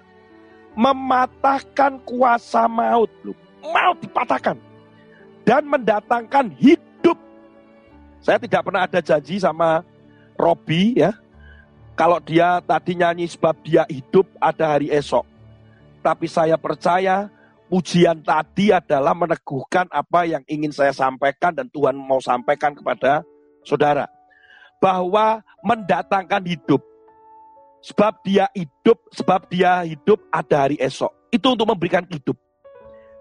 Mematahkan 0.74 2.02
kuasa 2.02 2.66
maut. 2.66 3.10
Maut 3.62 3.98
dipatahkan. 4.02 4.58
Dan 5.42 5.66
mendatangkan 5.66 6.54
hidup. 6.58 7.18
Saya 8.22 8.38
tidak 8.38 8.62
pernah 8.62 8.86
ada 8.86 9.02
janji 9.02 9.42
sama 9.42 9.82
Robi 10.38 10.94
ya 10.98 11.14
kalau 11.92 12.18
dia 12.18 12.58
tadi 12.64 12.96
nyanyi 12.96 13.28
sebab 13.28 13.54
dia 13.62 13.84
hidup 13.86 14.26
ada 14.40 14.74
hari 14.76 14.88
esok. 14.88 15.26
Tapi 16.02 16.26
saya 16.26 16.58
percaya 16.58 17.30
pujian 17.70 18.18
tadi 18.24 18.74
adalah 18.74 19.14
meneguhkan 19.14 19.86
apa 19.92 20.26
yang 20.26 20.42
ingin 20.50 20.74
saya 20.74 20.90
sampaikan 20.90 21.54
dan 21.54 21.70
Tuhan 21.70 21.94
mau 21.94 22.18
sampaikan 22.18 22.74
kepada 22.74 23.22
saudara. 23.62 24.08
Bahwa 24.82 25.38
mendatangkan 25.62 26.42
hidup. 26.42 26.82
Sebab 27.82 28.18
dia 28.26 28.50
hidup, 28.54 28.98
sebab 29.14 29.46
dia 29.46 29.86
hidup 29.86 30.18
ada 30.34 30.66
hari 30.66 30.78
esok. 30.82 31.10
Itu 31.30 31.54
untuk 31.54 31.70
memberikan 31.70 32.02
hidup. 32.10 32.34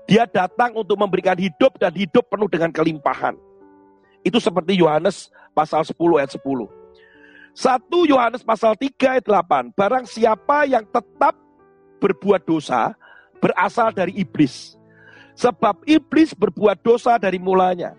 Dia 0.10 0.26
datang 0.26 0.74
untuk 0.74 0.97
memberikan 0.97 1.38
hidup 1.38 1.78
dan 1.78 1.93
hidup 1.93 2.26
penuh 2.30 2.50
dengan 2.50 2.74
kelimpahan. 2.74 3.38
Itu 4.26 4.41
seperti 4.41 4.78
Yohanes 4.78 5.30
pasal 5.54 5.86
10 5.86 5.97
ayat 6.17 6.34
10. 6.34 6.41
1 7.52 8.12
Yohanes 8.12 8.41
pasal 8.45 8.74
3 8.78 9.17
ayat 9.17 9.26
8. 9.26 9.74
Barang 9.76 10.06
siapa 10.06 10.65
yang 10.69 10.86
tetap 10.88 11.38
berbuat 12.02 12.41
dosa 12.47 12.93
berasal 13.41 13.91
dari 13.91 14.15
iblis. 14.17 14.78
Sebab 15.36 15.84
iblis 15.89 16.38
berbuat 16.38 16.80
dosa 16.86 17.17
dari 17.17 17.41
mulanya. 17.41 17.97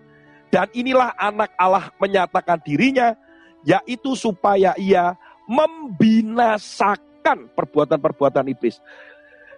Dan 0.53 0.69
inilah 0.71 1.17
anak 1.17 1.49
Allah 1.57 1.89
menyatakan 1.97 2.61
dirinya, 2.61 3.17
yaitu 3.63 4.15
supaya 4.15 4.75
ia 4.75 5.15
membinasakan 5.47 7.51
perbuatan-perbuatan 7.55 8.47
iblis. 8.51 8.79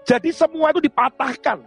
Jadi 0.06 0.30
semua 0.34 0.70
itu 0.74 0.82
dipatahkan. 0.86 1.62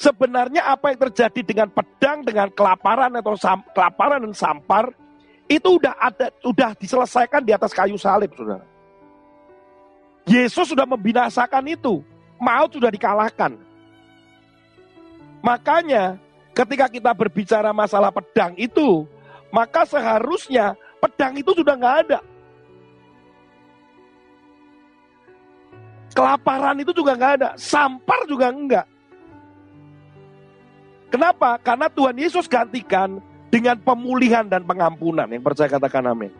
Sebenarnya 0.00 0.64
apa 0.64 0.96
yang 0.96 1.12
terjadi 1.12 1.40
dengan 1.44 1.68
pedang, 1.68 2.24
dengan 2.24 2.48
kelaparan 2.48 3.12
atau 3.20 3.36
sam, 3.36 3.60
kelaparan 3.76 4.24
dan 4.24 4.32
sampar, 4.32 4.88
itu 5.44 5.76
udah 5.76 5.92
ada, 6.00 6.32
sudah 6.40 6.72
diselesaikan 6.72 7.44
di 7.44 7.52
atas 7.52 7.76
kayu 7.76 8.00
salib, 8.00 8.32
saudara. 8.32 8.64
Yesus 10.24 10.72
sudah 10.72 10.88
membinasakan 10.88 11.68
itu. 11.68 12.00
Maut 12.40 12.72
sudah 12.72 12.88
dikalahkan. 12.88 13.60
Makanya 15.44 16.16
ketika 16.56 16.88
kita 16.88 17.12
berbicara 17.12 17.68
masalah 17.76 18.08
pedang 18.08 18.56
itu, 18.56 19.04
maka 19.52 19.84
seharusnya 19.84 20.80
pedang 21.00 21.34
itu 21.40 21.50
sudah 21.56 21.74
nggak 21.74 21.96
ada. 22.06 22.18
Kelaparan 26.10 26.76
itu 26.82 26.92
juga 26.92 27.16
nggak 27.16 27.32
ada, 27.40 27.48
sampar 27.56 28.28
juga 28.28 28.52
enggak. 28.52 28.86
Kenapa? 31.10 31.58
Karena 31.58 31.90
Tuhan 31.90 32.14
Yesus 32.14 32.46
gantikan 32.46 33.18
dengan 33.50 33.74
pemulihan 33.82 34.46
dan 34.46 34.62
pengampunan. 34.62 35.26
Yang 35.26 35.42
percaya 35.42 35.68
katakan 35.74 36.06
amin. 36.06 36.30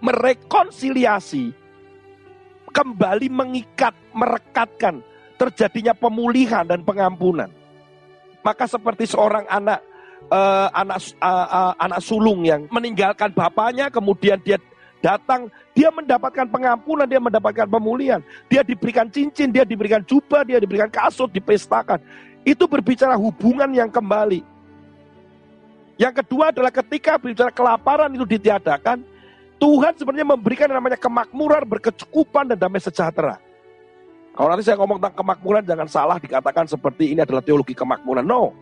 Merekonsiliasi, 0.00 1.50
kembali 2.70 3.26
mengikat, 3.26 3.92
merekatkan 4.14 5.02
terjadinya 5.34 5.92
pemulihan 5.92 6.62
dan 6.62 6.86
pengampunan. 6.86 7.50
Maka 8.40 8.64
seperti 8.70 9.04
seorang 9.10 9.44
anak 9.50 9.82
uh, 10.28 10.68
anak 10.76 11.00
uh, 11.22 11.48
uh, 11.48 11.72
anak 11.80 12.00
sulung 12.04 12.44
yang 12.44 12.68
meninggalkan 12.68 13.32
bapaknya, 13.32 13.88
kemudian 13.88 14.36
dia 14.44 14.60
datang, 15.00 15.48
dia 15.72 15.88
mendapatkan 15.88 16.44
pengampunan, 16.52 17.08
dia 17.08 17.20
mendapatkan 17.20 17.64
pemulihan. 17.64 18.20
Dia 18.52 18.60
diberikan 18.60 19.08
cincin, 19.08 19.48
dia 19.48 19.64
diberikan 19.64 20.04
jubah, 20.04 20.44
dia 20.44 20.60
diberikan 20.60 20.92
kasut, 20.92 21.32
dipestakan. 21.32 21.98
Itu 22.44 22.68
berbicara 22.68 23.16
hubungan 23.16 23.68
yang 23.72 23.88
kembali. 23.88 24.44
Yang 26.00 26.24
kedua 26.24 26.48
adalah 26.48 26.72
ketika 26.72 27.20
bicara 27.20 27.52
kelaparan 27.52 28.08
itu 28.16 28.24
ditiadakan, 28.24 29.04
Tuhan 29.60 29.92
sebenarnya 29.92 30.28
memberikan 30.32 30.72
yang 30.72 30.80
namanya 30.80 30.96
kemakmuran, 30.96 31.68
berkecukupan, 31.68 32.48
dan 32.48 32.56
damai 32.56 32.80
sejahtera. 32.80 33.36
Kalau 34.32 34.48
nanti 34.48 34.64
saya 34.64 34.80
ngomong 34.80 34.96
tentang 34.96 35.20
kemakmuran, 35.20 35.62
jangan 35.68 35.88
salah 35.92 36.16
dikatakan 36.16 36.64
seperti 36.64 37.12
ini 37.12 37.20
adalah 37.20 37.44
teologi 37.44 37.76
kemakmuran. 37.76 38.24
No. 38.24 38.56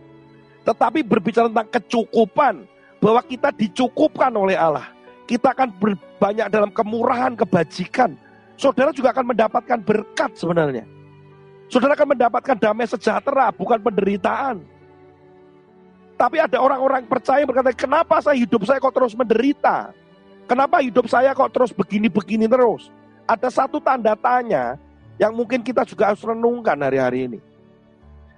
Tetapi 0.67 1.03
berbicara 1.05 1.47
tentang 1.47 1.69
kecukupan, 1.71 2.67
bahwa 2.99 3.21
kita 3.23 3.49
dicukupkan 3.55 4.29
oleh 4.35 4.59
Allah. 4.59 4.91
Kita 5.25 5.55
akan 5.55 5.71
berbanyak 5.79 6.47
dalam 6.51 6.69
kemurahan, 6.69 7.33
kebajikan. 7.33 8.13
Saudara 8.59 8.91
juga 8.91 9.15
akan 9.15 9.31
mendapatkan 9.31 9.79
berkat 9.79 10.35
sebenarnya. 10.35 10.83
Saudara 11.71 11.95
akan 11.95 12.17
mendapatkan 12.17 12.55
damai 12.59 12.89
sejahtera, 12.89 13.55
bukan 13.55 13.79
penderitaan. 13.79 14.59
Tapi 16.19 16.43
ada 16.43 16.59
orang-orang 16.59 17.07
percaya 17.07 17.47
berkata, 17.47 17.71
kenapa 17.71 18.19
saya 18.19 18.35
hidup 18.35 18.67
saya 18.67 18.83
kok 18.83 18.91
terus 18.91 19.15
menderita? 19.15 19.95
Kenapa 20.49 20.83
hidup 20.83 21.07
saya 21.07 21.31
kok 21.31 21.53
terus 21.55 21.71
begini-begini 21.71 22.49
terus? 22.49 22.91
Ada 23.23 23.47
satu 23.53 23.79
tanda 23.79 24.17
tanya 24.17 24.75
yang 25.21 25.31
mungkin 25.31 25.61
kita 25.63 25.85
juga 25.87 26.11
harus 26.11 26.25
renungkan 26.25 26.75
hari-hari 26.81 27.31
ini. 27.31 27.39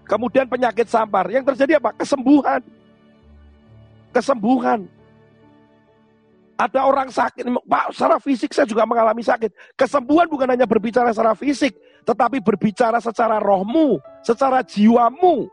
Kemudian 0.05 0.45
penyakit 0.49 0.87
sampar. 0.89 1.29
Yang 1.31 1.53
terjadi 1.53 1.79
apa? 1.79 1.95
Kesembuhan. 1.95 2.61
Kesembuhan. 4.11 4.85
Ada 6.61 6.85
orang 6.85 7.09
sakit, 7.09 7.41
Pak, 7.65 7.89
secara 7.89 8.21
fisik 8.21 8.53
saya 8.53 8.69
juga 8.69 8.85
mengalami 8.85 9.25
sakit. 9.25 9.49
Kesembuhan 9.73 10.29
bukan 10.29 10.45
hanya 10.45 10.69
berbicara 10.69 11.09
secara 11.09 11.33
fisik, 11.33 11.73
tetapi 12.05 12.37
berbicara 12.37 13.01
secara 13.01 13.41
rohmu, 13.41 13.97
secara 14.21 14.61
jiwamu. 14.61 15.49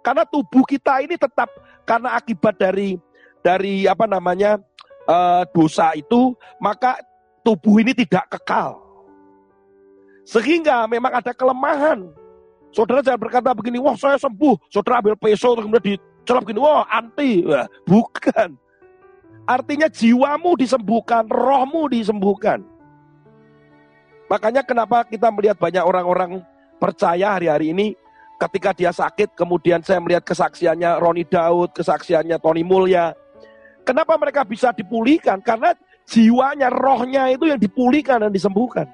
Karena 0.00 0.24
tubuh 0.24 0.64
kita 0.64 1.04
ini 1.04 1.20
tetap 1.20 1.52
karena 1.84 2.16
akibat 2.16 2.56
dari 2.56 2.96
dari 3.44 3.84
apa 3.84 4.08
namanya 4.08 4.56
uh, 5.04 5.44
dosa 5.52 5.92
itu, 5.92 6.32
maka 6.56 7.04
tubuh 7.44 7.84
ini 7.84 7.92
tidak 7.92 8.24
kekal. 8.40 8.80
Sehingga 10.24 10.88
memang 10.88 11.20
ada 11.20 11.36
kelemahan. 11.36 12.10
Saudara 12.74 13.00
jangan 13.00 13.20
berkata 13.20 13.50
begini, 13.56 13.80
wah 13.80 13.96
saya 13.96 14.20
sembuh. 14.20 14.68
Saudara 14.68 15.00
ambil 15.00 15.16
peso, 15.16 15.56
kemudian 15.56 15.96
dicelap 15.96 16.42
begini, 16.44 16.60
wah 16.60 16.84
anti. 16.88 17.42
Wah, 17.46 17.66
bukan. 17.88 18.56
Artinya 19.46 19.86
jiwamu 19.86 20.58
disembuhkan, 20.58 21.24
rohmu 21.30 21.86
disembuhkan. 21.86 22.66
Makanya 24.26 24.66
kenapa 24.66 25.06
kita 25.06 25.30
melihat 25.30 25.54
banyak 25.54 25.86
orang-orang 25.86 26.42
percaya 26.82 27.38
hari-hari 27.38 27.70
ini 27.70 27.94
ketika 28.36 28.74
dia 28.74 28.90
sakit, 28.90 29.38
kemudian 29.38 29.80
saya 29.86 30.02
melihat 30.02 30.26
kesaksiannya 30.26 30.98
Roni 30.98 31.24
Daud, 31.24 31.72
kesaksiannya 31.72 32.36
Tony 32.42 32.66
Mulya. 32.66 33.14
Kenapa 33.86 34.18
mereka 34.18 34.42
bisa 34.42 34.74
dipulihkan? 34.74 35.38
Karena 35.40 35.72
jiwanya, 36.10 36.66
rohnya 36.68 37.30
itu 37.30 37.46
yang 37.46 37.60
dipulihkan 37.62 38.26
dan 38.26 38.34
disembuhkan. 38.34 38.90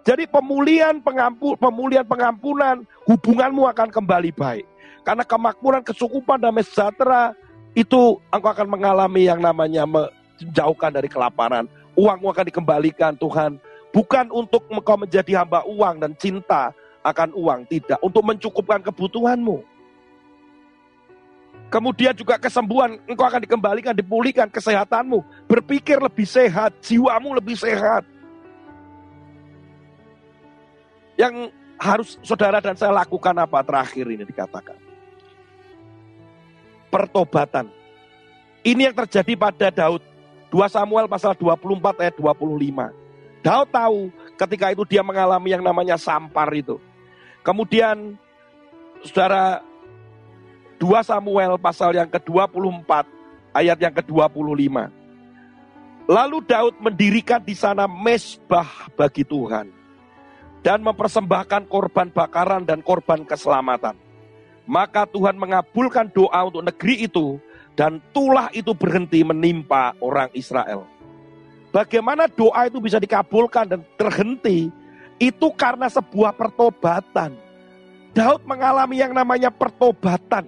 Jadi 0.00 0.24
pemulihan 0.24 0.96
pengampun, 1.00 1.60
pemulihan 1.60 2.06
pengampunan, 2.08 2.80
hubunganmu 3.04 3.68
akan 3.68 3.88
kembali 3.92 4.32
baik. 4.32 4.64
Karena 5.04 5.24
kemakmuran, 5.24 5.84
kesukupan, 5.84 6.40
damai 6.40 6.64
sejahtera, 6.64 7.36
itu 7.76 8.16
engkau 8.32 8.50
akan 8.50 8.68
mengalami 8.68 9.28
yang 9.28 9.40
namanya 9.40 9.84
menjauhkan 9.84 10.90
dari 10.92 11.08
kelaparan. 11.08 11.68
Uangmu 11.96 12.32
akan 12.32 12.44
dikembalikan 12.48 13.12
Tuhan. 13.20 13.60
Bukan 13.90 14.30
untuk 14.32 14.64
engkau 14.70 14.96
menjadi 14.96 15.42
hamba 15.42 15.66
uang 15.66 16.00
dan 16.00 16.12
cinta 16.16 16.72
akan 17.04 17.36
uang. 17.36 17.68
Tidak. 17.68 18.00
Untuk 18.00 18.24
mencukupkan 18.24 18.80
kebutuhanmu. 18.80 19.66
Kemudian 21.70 22.10
juga 22.18 22.34
kesembuhan, 22.34 22.98
engkau 23.06 23.26
akan 23.30 23.46
dikembalikan, 23.46 23.94
dipulihkan 23.94 24.50
kesehatanmu. 24.50 25.22
Berpikir 25.46 26.02
lebih 26.02 26.26
sehat, 26.26 26.74
jiwamu 26.82 27.30
lebih 27.38 27.54
sehat. 27.54 28.02
Yang 31.20 31.52
harus 31.76 32.16
saudara 32.24 32.64
dan 32.64 32.72
saya 32.80 32.96
lakukan 32.96 33.36
apa 33.36 33.60
terakhir 33.60 34.08
ini 34.08 34.24
dikatakan 34.24 34.80
pertobatan. 36.88 37.68
Ini 38.60 38.90
yang 38.92 38.96
terjadi 39.04 39.32
pada 39.36 39.68
Daud. 39.72 40.04
2 40.50 40.58
Samuel 40.66 41.06
pasal 41.06 41.38
24 41.38 42.02
ayat 42.02 42.14
25. 42.18 42.90
Daud 43.40 43.68
tahu 43.70 44.00
ketika 44.34 44.74
itu 44.74 44.82
dia 44.84 45.00
mengalami 45.00 45.54
yang 45.54 45.62
namanya 45.64 45.94
sampar 45.96 46.50
itu. 46.52 46.76
Kemudian 47.40 48.18
saudara 49.06 49.62
2 50.76 50.84
Samuel 51.06 51.56
pasal 51.56 51.94
yang 51.96 52.10
ke-24 52.10 52.90
ayat 53.54 53.78
yang 53.78 53.94
ke-25. 53.94 54.76
Lalu 56.10 56.38
Daud 56.42 56.74
mendirikan 56.82 57.40
di 57.40 57.54
sana 57.54 57.86
mesbah 57.86 58.90
bagi 58.98 59.22
Tuhan 59.22 59.79
dan 60.60 60.84
mempersembahkan 60.84 61.68
korban 61.68 62.12
bakaran 62.12 62.64
dan 62.64 62.84
korban 62.84 63.24
keselamatan 63.24 63.96
maka 64.70 65.02
Tuhan 65.02 65.34
mengabulkan 65.34 66.06
doa 66.14 66.46
untuk 66.46 66.62
negeri 66.62 67.10
itu 67.10 67.42
dan 67.74 67.98
tulah 68.14 68.46
itu 68.54 68.70
berhenti 68.70 69.26
menimpa 69.26 69.98
orang 69.98 70.30
Israel. 70.30 70.86
Bagaimana 71.74 72.30
doa 72.30 72.70
itu 72.70 72.78
bisa 72.78 73.02
dikabulkan 73.02 73.66
dan 73.66 73.82
terhenti? 73.98 74.70
Itu 75.18 75.50
karena 75.54 75.90
sebuah 75.90 76.38
pertobatan. 76.38 77.34
Daud 78.14 78.46
mengalami 78.46 79.02
yang 79.02 79.10
namanya 79.10 79.50
pertobatan. 79.50 80.46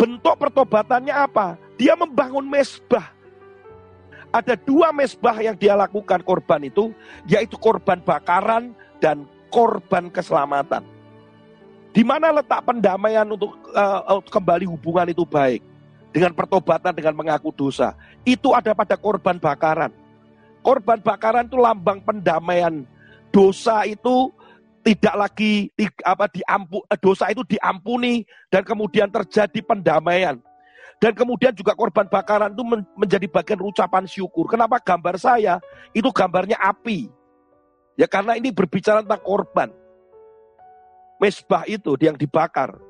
Bentuk 0.00 0.36
pertobatannya 0.40 1.12
apa? 1.12 1.60
Dia 1.76 1.96
membangun 1.96 2.44
mesbah. 2.48 3.12
Ada 4.32 4.56
dua 4.56 4.96
mesbah 4.96 5.36
yang 5.44 5.56
dia 5.56 5.76
lakukan 5.76 6.24
korban 6.24 6.62
itu, 6.64 6.92
yaitu 7.28 7.58
korban 7.60 7.98
bakaran 8.00 8.72
dan 9.02 9.26
korban 9.50 10.08
keselamatan. 10.08 10.86
Di 11.90 12.06
mana 12.06 12.30
letak 12.30 12.62
pendamaian 12.62 13.26
untuk 13.26 13.58
uh, 13.74 14.22
kembali 14.30 14.62
hubungan 14.70 15.10
itu 15.10 15.26
baik? 15.26 15.58
Dengan 16.10 16.34
pertobatan, 16.34 16.94
dengan 16.94 17.14
mengaku 17.14 17.50
dosa. 17.54 17.94
Itu 18.22 18.54
ada 18.54 18.74
pada 18.74 18.94
korban 18.94 19.38
bakaran. 19.38 19.90
Korban 20.62 21.02
bakaran 21.02 21.46
itu 21.50 21.58
lambang 21.58 22.02
pendamaian. 22.02 22.82
Dosa 23.30 23.86
itu 23.86 24.30
tidak 24.82 25.14
lagi 25.14 25.70
di, 25.76 25.86
apa 26.02 26.26
diampu, 26.30 26.82
eh, 26.88 26.98
dosa 26.98 27.30
itu 27.30 27.46
diampuni 27.46 28.26
dan 28.50 28.66
kemudian 28.66 29.06
terjadi 29.06 29.60
pendamaian. 29.62 30.38
Dan 31.00 31.16
kemudian 31.16 31.56
juga 31.56 31.72
korban 31.72 32.04
bakaran 32.10 32.52
itu 32.52 32.64
menjadi 32.92 33.24
bagian 33.24 33.64
ucapan 33.64 34.04
syukur. 34.04 34.44
Kenapa 34.50 34.76
gambar 34.82 35.16
saya 35.16 35.56
itu 35.96 36.12
gambarnya 36.12 36.60
api? 36.60 37.19
Ya 38.00 38.08
karena 38.08 38.40
ini 38.40 38.48
berbicara 38.48 39.04
tentang 39.04 39.20
korban 39.20 39.68
mesbah 41.20 41.68
itu 41.68 41.92
yang 42.00 42.16
dibakar. 42.16 42.80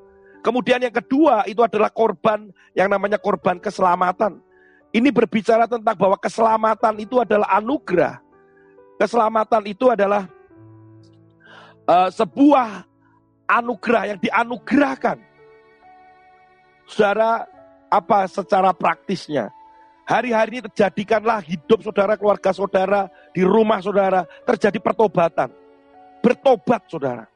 Kemudian 0.41 0.79
yang 0.81 0.95
kedua 0.95 1.43
itu 1.45 1.59
adalah 1.61 1.91
korban 1.91 2.49
yang 2.73 2.87
namanya 2.87 3.19
korban 3.19 3.59
keselamatan. 3.59 4.39
Ini 4.95 5.11
berbicara 5.11 5.67
tentang 5.67 5.93
bahwa 5.99 6.15
keselamatan 6.15 6.95
itu 6.97 7.19
adalah 7.19 7.51
anugerah. 7.59 8.23
Keselamatan 8.97 9.63
itu 9.67 9.91
adalah 9.91 10.25
uh, 11.85 12.09
sebuah 12.09 12.87
anugerah 13.51 14.15
yang 14.15 14.19
dianugerahkan. 14.23 15.19
Saudara, 16.87 17.45
apa 17.91 18.25
secara 18.31 18.71
praktisnya? 18.71 19.51
Hari-hari 20.11 20.59
ini 20.59 20.67
terjadikanlah 20.67 21.39
hidup 21.39 21.87
saudara, 21.87 22.19
keluarga 22.19 22.51
saudara, 22.51 23.07
di 23.31 23.47
rumah 23.47 23.79
saudara, 23.79 24.27
terjadi 24.43 24.75
pertobatan. 24.83 25.47
Bertobat 26.19 26.83
saudara. 26.91 27.31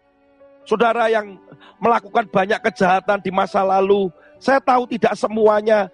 Saudara 0.68 1.08
yang 1.08 1.40
melakukan 1.80 2.28
banyak 2.28 2.60
kejahatan 2.60 3.24
di 3.24 3.32
masa 3.32 3.64
lalu, 3.64 4.12
saya 4.44 4.60
tahu 4.60 4.92
tidak 4.92 5.16
semuanya 5.16 5.88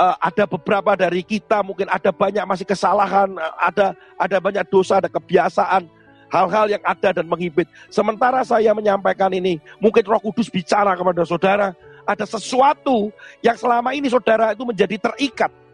uh, 0.00 0.16
ada 0.16 0.48
beberapa 0.48 0.96
dari 0.96 1.20
kita 1.20 1.60
mungkin 1.60 1.92
ada 1.92 2.08
banyak 2.08 2.40
masih 2.48 2.64
kesalahan, 2.64 3.28
ada 3.60 3.92
ada 4.16 4.36
banyak 4.40 4.64
dosa, 4.72 5.04
ada 5.04 5.12
kebiasaan, 5.12 5.84
hal-hal 6.32 6.72
yang 6.72 6.82
ada 6.88 7.20
dan 7.20 7.28
menghibit. 7.28 7.68
Sementara 7.92 8.40
saya 8.48 8.72
menyampaikan 8.72 9.28
ini, 9.28 9.60
mungkin 9.76 10.08
Roh 10.08 10.24
Kudus 10.24 10.48
bicara 10.48 10.96
kepada 10.96 11.20
saudara, 11.28 11.76
ada 12.08 12.24
sesuatu 12.24 13.12
yang 13.44 13.60
selama 13.60 13.92
ini 13.92 14.08
saudara 14.08 14.56
itu 14.56 14.64
menjadi 14.64 14.96
terikat. 14.96 15.67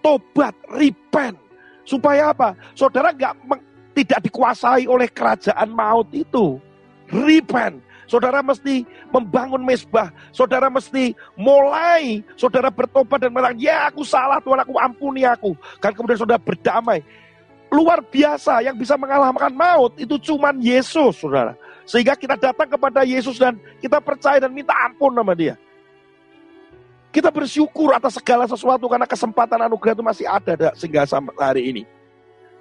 Bertobat, 0.00 0.56
repent. 0.72 1.36
Supaya 1.84 2.32
apa? 2.32 2.56
Saudara 2.72 3.12
nggak 3.12 3.36
tidak 3.92 4.24
dikuasai 4.24 4.88
oleh 4.88 5.12
kerajaan 5.12 5.68
maut 5.76 6.08
itu 6.16 6.56
repent. 7.12 7.84
Saudara 8.08 8.40
mesti 8.40 8.82
membangun 9.12 9.60
mesbah. 9.60 10.08
Saudara 10.32 10.72
mesti 10.72 11.12
mulai. 11.36 12.24
Saudara 12.34 12.72
bertobat 12.72 13.20
dan 13.20 13.30
bilang, 13.30 13.54
ya 13.60 13.92
aku 13.92 14.02
salah 14.02 14.40
Tuhan, 14.40 14.64
aku 14.64 14.74
ampuni 14.80 15.22
aku. 15.22 15.52
Kan 15.78 15.92
kemudian 15.92 16.18
saudara 16.18 16.40
berdamai. 16.40 17.04
Luar 17.70 18.02
biasa 18.02 18.66
yang 18.66 18.74
bisa 18.74 18.96
mengalahkan 18.96 19.52
maut 19.52 19.94
itu 20.00 20.16
cuman 20.32 20.58
Yesus, 20.58 21.22
saudara. 21.22 21.54
Sehingga 21.86 22.16
kita 22.16 22.34
datang 22.34 22.66
kepada 22.66 23.06
Yesus 23.06 23.38
dan 23.38 23.60
kita 23.78 24.02
percaya 24.02 24.42
dan 24.42 24.50
minta 24.50 24.74
ampun 24.74 25.14
sama 25.14 25.36
dia. 25.36 25.54
Kita 27.10 27.28
bersyukur 27.34 27.90
atas 27.90 28.18
segala 28.22 28.46
sesuatu 28.46 28.86
karena 28.86 29.06
kesempatan 29.06 29.66
anugerah 29.66 29.98
itu 29.98 30.04
masih 30.06 30.26
ada 30.30 30.70
sehingga 30.78 31.02
sampai 31.02 31.34
hari 31.42 31.62
ini. 31.66 31.82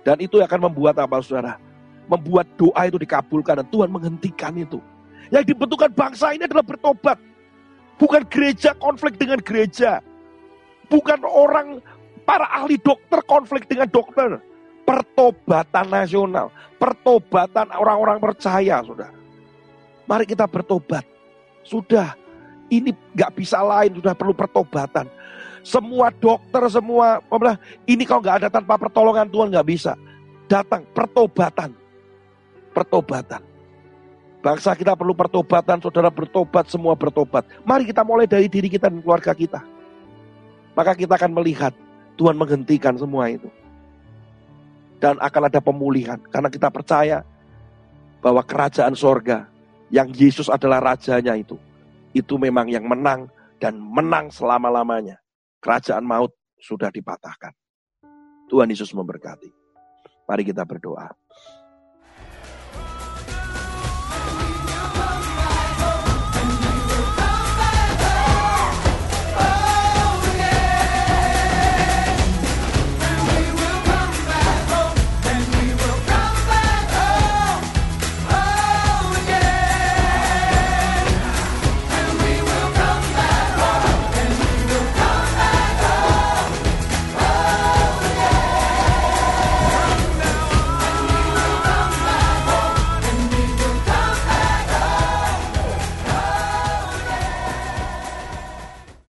Dan 0.01 0.17
itu 0.17 0.41
akan 0.41 0.69
membuat 0.69 0.97
apa 0.97 1.21
saudara? 1.21 1.61
membuat 2.09 2.49
doa 2.57 2.81
itu 2.89 2.97
dikabulkan 2.97 3.61
dan 3.61 3.67
Tuhan 3.69 3.89
menghentikan 3.93 4.53
itu. 4.57 4.81
Yang 5.29 5.53
dibentukkan 5.53 5.93
bangsa 5.93 6.33
ini 6.33 6.49
adalah 6.49 6.65
bertobat. 6.65 7.21
Bukan 8.01 8.25
gereja 8.25 8.73
konflik 8.81 9.21
dengan 9.21 9.37
gereja. 9.45 10.01
Bukan 10.89 11.21
orang 11.21 11.77
para 12.25 12.49
ahli 12.49 12.81
dokter 12.81 13.21
konflik 13.29 13.69
dengan 13.69 13.85
dokter. 13.85 14.41
Pertobatan 14.89 15.85
nasional. 15.85 16.49
Pertobatan 16.81 17.69
orang-orang 17.77 18.17
percaya, 18.17 18.81
sudah. 18.81 19.13
Mari 20.09 20.25
kita 20.25 20.49
bertobat. 20.49 21.05
Sudah, 21.61 22.17
ini 22.69 22.93
nggak 23.17 23.33
bisa 23.35 23.59
lain, 23.59 23.97
sudah 23.97 24.13
perlu 24.13 24.33
pertobatan. 24.33 25.09
Semua 25.65 26.07
dokter, 26.13 26.63
semua, 26.71 27.19
ini 27.83 28.07
kalau 28.07 28.23
nggak 28.23 28.37
ada 28.45 28.49
tanpa 28.49 28.79
pertolongan 28.79 29.27
Tuhan 29.27 29.51
nggak 29.51 29.67
bisa. 29.67 29.93
datang 30.49 30.81
pertobatan. 30.97 31.69
Pertobatan. 32.73 33.41
Bangsa 34.41 34.73
kita 34.73 34.97
perlu 34.97 35.13
pertobatan, 35.13 35.77
saudara 35.77 36.09
bertobat, 36.09 36.65
semua 36.65 36.97
bertobat. 36.97 37.45
Mari 37.61 37.85
kita 37.85 38.01
mulai 38.01 38.25
dari 38.25 38.49
diri 38.49 38.65
kita 38.65 38.89
dan 38.89 38.97
keluarga 38.97 39.29
kita. 39.37 39.61
Maka 40.73 40.97
kita 40.97 41.19
akan 41.19 41.37
melihat 41.37 41.75
Tuhan 42.17 42.33
menghentikan 42.33 42.97
semua 42.97 43.29
itu. 43.29 43.45
Dan 44.97 45.21
akan 45.21 45.41
ada 45.53 45.61
pemulihan. 45.61 46.17
Karena 46.33 46.49
kita 46.49 46.71
percaya 46.73 47.21
bahwa 48.23 48.41
kerajaan 48.41 48.95
sorga 48.97 49.45
yang 49.93 50.09
Yesus 50.09 50.49
adalah 50.49 50.81
rajanya 50.81 51.35
itu. 51.35 51.59
Itu 52.15 52.41
memang 52.41 52.65
yang 52.69 52.89
menang 52.89 53.29
dan 53.61 53.77
menang 53.77 54.33
selama-lamanya. 54.33 55.21
Kerajaan 55.59 56.01
maut 56.07 56.33
sudah 56.57 56.89
dipatahkan. 56.89 57.53
Tuhan 58.49 58.71
Yesus 58.71 58.89
memberkati. 58.95 59.51
Mari 60.25 60.43
kita 60.45 60.65
berdoa. 60.65 61.09